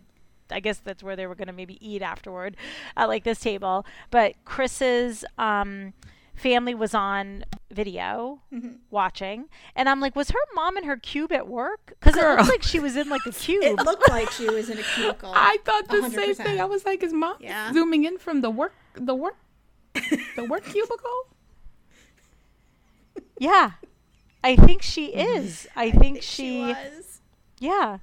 [0.49, 2.57] I guess that's where they were going to maybe eat afterward,
[2.97, 3.85] at like this table.
[4.13, 5.93] But Chris's um,
[6.37, 8.41] family was on video
[8.91, 9.47] watching.
[9.75, 11.97] And I'm like, was her mom in her cube at work?
[11.99, 12.37] Because it Girl.
[12.37, 13.65] looks like she was in like a cube.
[13.65, 15.33] It looked like she was in a cubicle.
[15.35, 16.37] I thought the same 100%.
[16.37, 16.61] thing.
[16.61, 17.73] I was like, is mom Yeah.
[17.73, 19.35] zooming in from the work, the work,
[20.37, 21.27] the work cubicle?
[23.39, 23.73] yeah.
[24.45, 25.67] I think she is.
[25.75, 27.21] I think she was.
[27.59, 27.99] Yeah.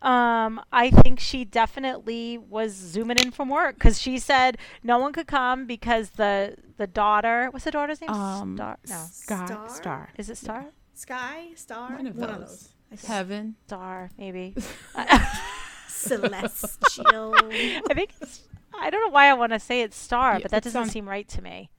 [0.00, 5.12] Um, I think she definitely was zooming in from work because she said no one
[5.12, 8.10] could come because the the daughter what's the daughter's name?
[8.10, 8.78] Um, Star?
[8.88, 9.68] No, Star, Star?
[9.68, 10.66] star, is it Star?
[10.94, 12.68] Sky, star, one of those.
[13.06, 13.56] Heaven.
[13.66, 14.54] Star, maybe.
[15.88, 17.34] celestial.
[17.34, 18.42] I think it's,
[18.82, 20.92] I don't know why I want to say it's Star, Yeah, but that doesn't sounds-
[20.92, 21.70] seem right to me.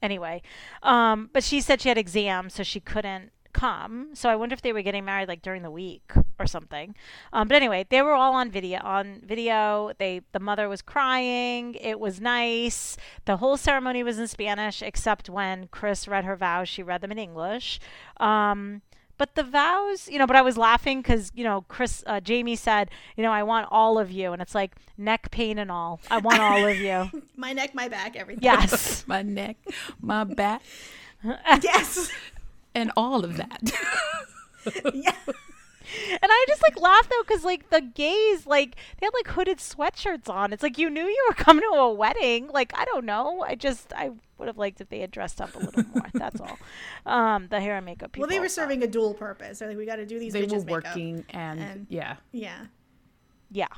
[0.00, 0.42] Anyway,
[0.82, 4.10] um, but she said she had exams, so she couldn't come.
[4.14, 6.94] So I wonder if they were getting married like during the week or something.
[7.32, 8.78] Um, but anyway, they were all on video.
[8.84, 11.74] On video, they the mother was crying.
[11.74, 12.96] It was nice.
[13.24, 17.10] The whole ceremony was in Spanish, except when Chris read her vows, she read them
[17.10, 17.80] in English.
[18.18, 18.82] Um,
[19.18, 22.56] but the vows, you know, but I was laughing because, you know, Chris, uh, Jamie
[22.56, 24.32] said, you know, I want all of you.
[24.32, 26.00] And it's like neck pain and all.
[26.10, 27.10] I want all of you.
[27.36, 28.42] My neck, my back, everything.
[28.42, 29.04] Yes.
[29.06, 29.56] my neck,
[30.00, 30.62] my back,
[31.62, 32.10] yes.
[32.74, 33.60] and all of that.
[34.92, 35.12] Yeah.
[36.10, 39.58] And I just like laughed though because like the gays, like they had like hooded
[39.58, 40.52] sweatshirts on.
[40.52, 42.48] It's like you knew you were coming to a wedding.
[42.52, 43.42] Like, I don't know.
[43.46, 46.06] I just, I would have liked if they had dressed up a little more.
[46.14, 46.58] That's all.
[47.06, 48.26] Um, the hair and makeup people.
[48.26, 49.58] Well, they were but- serving a dual purpose.
[49.60, 50.84] They're like, we got to do these they bitches were makeup.
[50.84, 52.66] working, and, and- yeah, Yeah.
[53.50, 53.68] Yeah.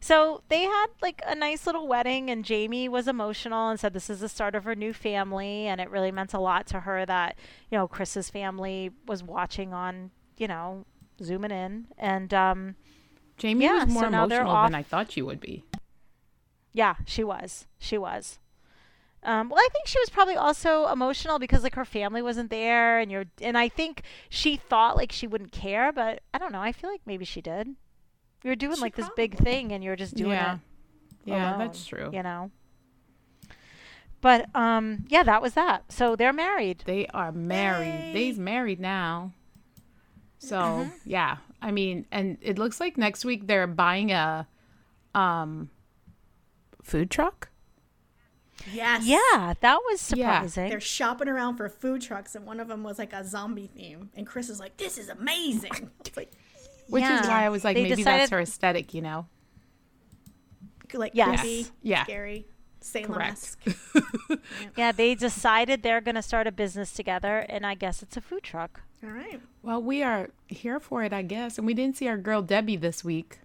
[0.00, 4.10] So they had like a nice little wedding, and Jamie was emotional and said this
[4.10, 7.04] is the start of her new family, and it really meant a lot to her
[7.06, 7.36] that
[7.70, 10.84] you know Chris's family was watching on you know
[11.20, 12.76] zooming in, and um,
[13.36, 15.64] Jamie Yeah, was more so now they're emotional than I thought she would be.
[16.72, 18.38] yeah, she was, she was.
[19.24, 22.98] Um, well, I think she was probably also emotional because like her family wasn't there,
[22.98, 26.60] and you're, and I think she thought like she wouldn't care, but I don't know.
[26.60, 27.68] I feel like maybe she did.
[28.42, 30.60] You're doing She like this big thing, and you're just doing yeah, it
[31.24, 32.10] yeah, alone, that's true.
[32.12, 32.50] You know.
[34.20, 35.90] But um, yeah, that was that.
[35.92, 36.82] So they're married.
[36.86, 38.06] They are married.
[38.06, 38.12] Yay.
[38.12, 39.32] They's married now.
[40.48, 44.48] So yeah, I mean, and it looks like next week they're buying a
[45.14, 45.70] um
[46.82, 47.48] food truck.
[48.72, 49.04] Yes.
[49.04, 50.40] Yeah, that was Yeah.
[50.40, 50.68] surprising.
[50.70, 54.10] They're shopping around for food trucks, and one of them was like a zombie theme.
[54.14, 56.32] And Chris is like, "This is amazing." Like,
[56.88, 59.26] Which is why I was like, They maybe that's her aesthetic, you know?
[60.92, 61.40] like Yes.
[61.40, 62.04] creepy, Yeah.
[62.04, 62.46] scary,
[62.82, 63.64] Salem-esque.
[64.76, 68.20] yeah, they decided they're going to start a business together, and I guess it's a
[68.20, 68.82] food truck.
[69.04, 69.40] All right.
[69.62, 71.58] Well, we are here for it, I guess.
[71.58, 73.38] And we didn't see our girl Debbie this week.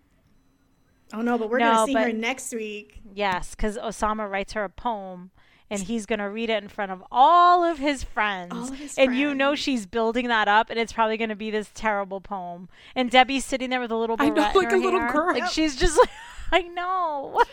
[1.13, 3.01] Oh no, but we're No, gonna see her next week.
[3.13, 5.31] Yes, because Oussama writes her a poem.
[5.69, 8.97] And he's gonna read it in front of all of his friends, All of his
[8.97, 12.69] and you know she's building that up, and it's probably gonna be this terrible poem.
[12.95, 15.11] And Debbie's sitting there with a little I know, in like her a little hair.
[15.11, 15.33] girl.
[15.33, 16.09] Like she's just like,
[16.53, 17.43] I know,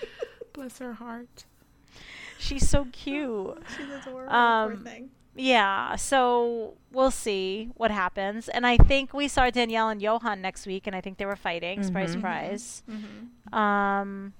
[0.52, 1.44] Bless her heart.
[2.38, 3.60] she's so cute.
[3.76, 4.32] She's adorable.
[4.32, 5.10] Um, poor thing.
[5.36, 8.48] Yeah, so we'll see what happens.
[8.48, 11.34] And I think we saw Daniele and Yohan next week, and I think they were
[11.36, 11.82] fighting.
[11.82, 12.82] Surprise, surprise.
[13.52, 14.32] Um,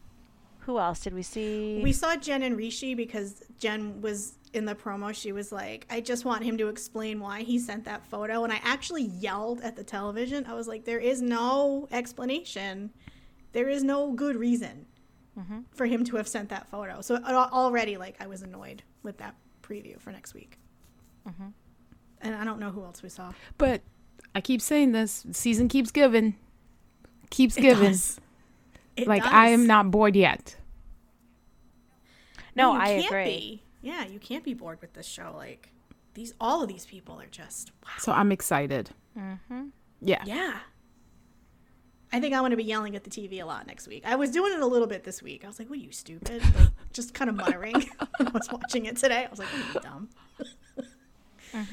[0.61, 1.81] who else did we see?
[1.83, 5.13] We saw Jen and Rishi because Jen was in the promo.
[5.15, 8.45] She was like, I just want him to explain why he sent that photo.
[8.45, 10.47] And I actually yelled at the television.
[10.47, 12.91] I was like, there is no explanation.
[13.53, 14.87] There is no good reason
[15.37, 15.63] Mm-hmm.
[15.73, 17.01] for him to have sent that photo.
[17.01, 19.35] So already, like, I was annoyed with that
[19.65, 20.61] preview for next week.
[21.29, 21.47] Mm-hmm.
[22.21, 23.33] And I don't know who else we saw.
[23.59, 23.83] But
[24.35, 26.37] I keep saying this season keeps giving.
[27.31, 27.91] Keeps It giving.
[27.91, 28.21] does.
[28.97, 30.57] It Like, I am not bored yet.
[32.55, 33.25] no, you I can't agree.
[33.25, 33.63] Be.
[33.83, 35.35] Yeah, you can't be bored with this show.
[35.37, 35.71] Like
[36.15, 37.91] these, all of these people are just wow.
[37.99, 38.91] So I'm excited.
[39.19, 39.65] Mm-hmm.
[40.01, 40.23] Yeah.
[40.25, 40.59] Yeah.
[42.13, 44.05] I think I'm going to be yelling at the TV a lot next week.
[44.07, 45.45] I was doing it a little bit this week.
[45.45, 47.91] I was like, "What are you stupid?" Like, just kind of muttering.
[48.21, 49.25] I was watching it today.
[49.27, 50.09] I was like, "What are you dumb?"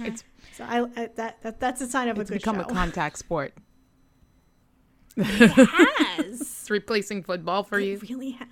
[0.01, 0.23] It's,
[0.55, 2.61] So I, I that, that that's a sign of a it's good become show.
[2.61, 3.53] a contact sport.
[5.17, 6.41] it has.
[6.61, 7.93] It's replacing football for you.
[7.95, 8.47] It really has.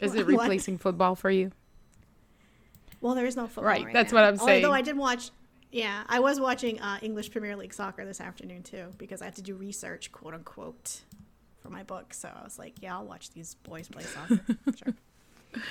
[0.00, 0.40] Is it What?
[0.42, 1.52] replacing football for you?
[3.00, 3.64] Well, there is no football.
[3.64, 4.20] Right, Right, that's now.
[4.22, 4.64] what I'm saying.
[4.64, 5.30] Although I did watch,
[5.70, 9.36] yeah, I was watching uh, English Premier League soccer this afternoon too because I had
[9.36, 11.02] to do research, quote unquote,
[11.62, 12.12] for my book.
[12.14, 14.40] So I was like, yeah, I'll watch these boys play soccer.
[14.84, 15.62] sure.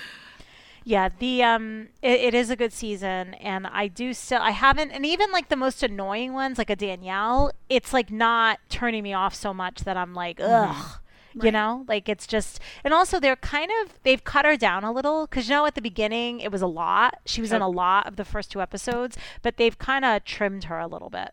[0.85, 4.91] Yeah, the um, it, it is a good season, and I do still I haven't,
[4.91, 9.13] and even like the most annoying ones, like a Daniele, it's like not turning me
[9.13, 10.99] off so much that I'm like, ugh.
[11.39, 11.53] You Right.
[11.53, 15.25] know, like it's just, and also they're kind of they've cut her down a little
[15.25, 17.15] because you know at the beginning it was a lot.
[17.25, 20.65] She was in a lot of the first two episodes, but they've kind of trimmed
[20.65, 21.31] her a little bit.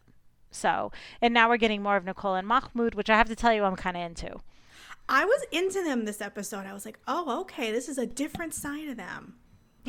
[0.51, 0.90] So,
[1.20, 3.62] and now we're getting more of Nicole and Mahmoud, which I have to tell you,
[3.64, 4.40] I'm kind of into.
[5.09, 6.66] I was into them this episode.
[6.66, 9.34] I was like, oh, okay, this is a different side of them.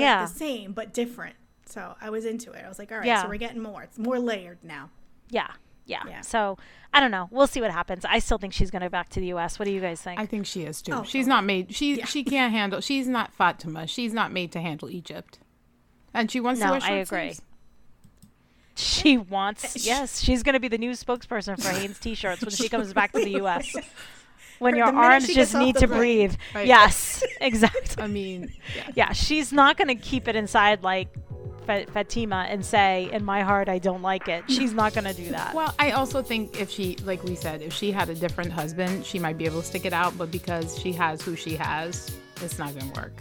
[0.02, 0.26] Like, Yeah.
[0.26, 1.36] the same but different.
[1.66, 2.64] So I was into it.
[2.66, 3.22] I was like, all right, Yeah.
[3.24, 3.84] so we're getting more.
[3.84, 4.90] It's more layered now.
[5.30, 5.48] Yeah,
[5.86, 6.04] yeah.
[6.08, 6.22] Yeah.
[6.22, 6.58] So
[6.94, 7.30] I don't know.
[7.32, 8.04] We'll see what happens.
[8.04, 9.58] I still think she's going to go back to the U.S.
[9.58, 10.20] What do you guys think?
[10.20, 10.92] I think she is too.
[10.92, 11.30] Oh, she's okay.
[11.30, 11.74] not made.
[11.74, 12.06] She Yeah.
[12.06, 12.82] she can't handle.
[12.82, 13.88] She's not Fatima.
[13.88, 15.40] She's not made to handle Egypt,
[16.14, 17.20] and she wants to No, wear short I agree.
[17.34, 17.42] sleeves.
[18.76, 22.70] She wants, yes, she's going to be the new spokesperson for Hanes t-shirts when she
[22.70, 23.76] comes back to the U.S.
[24.62, 26.36] When your arms just need to breathe.
[26.54, 26.68] Right.
[26.68, 28.02] Yes, exactly.
[28.04, 28.92] I mean, yeah.
[28.96, 31.10] Yeah, she's not going to keep it inside like
[31.66, 35.30] Fa- Fatima and say, "In my heart, I don't like it." She's not gonna do
[35.30, 35.54] that.
[35.54, 39.06] Well, I also think if she, like we said, if she had a different husband,
[39.06, 40.18] she might be able to stick it out.
[40.18, 42.10] But because she has who she has,
[42.42, 43.14] it's not gonna work.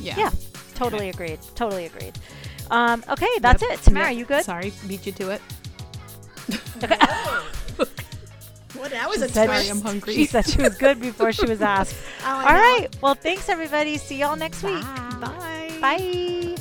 [0.00, 0.16] Yeah.
[0.18, 0.30] yeah,
[0.74, 1.38] totally agreed.
[1.54, 2.18] Totally agreed.
[2.70, 3.72] Um, okay, that's Yep.
[3.72, 3.82] it.
[3.82, 4.18] Tamara, Yep.
[4.18, 4.44] you good?
[4.44, 5.42] Sorry, beat you to it.
[8.78, 8.90] What?
[8.90, 9.66] That was a said- twist.
[9.66, 10.14] Sorry, I'm hungry.
[10.14, 11.94] She said she was good before she was asked.
[12.20, 12.46] Oh, I All know.
[12.58, 12.96] right.
[13.02, 13.96] Well, thanks everybody.
[13.98, 14.80] See y'all next week.
[15.20, 15.78] Bye.
[15.80, 16.55] Bye.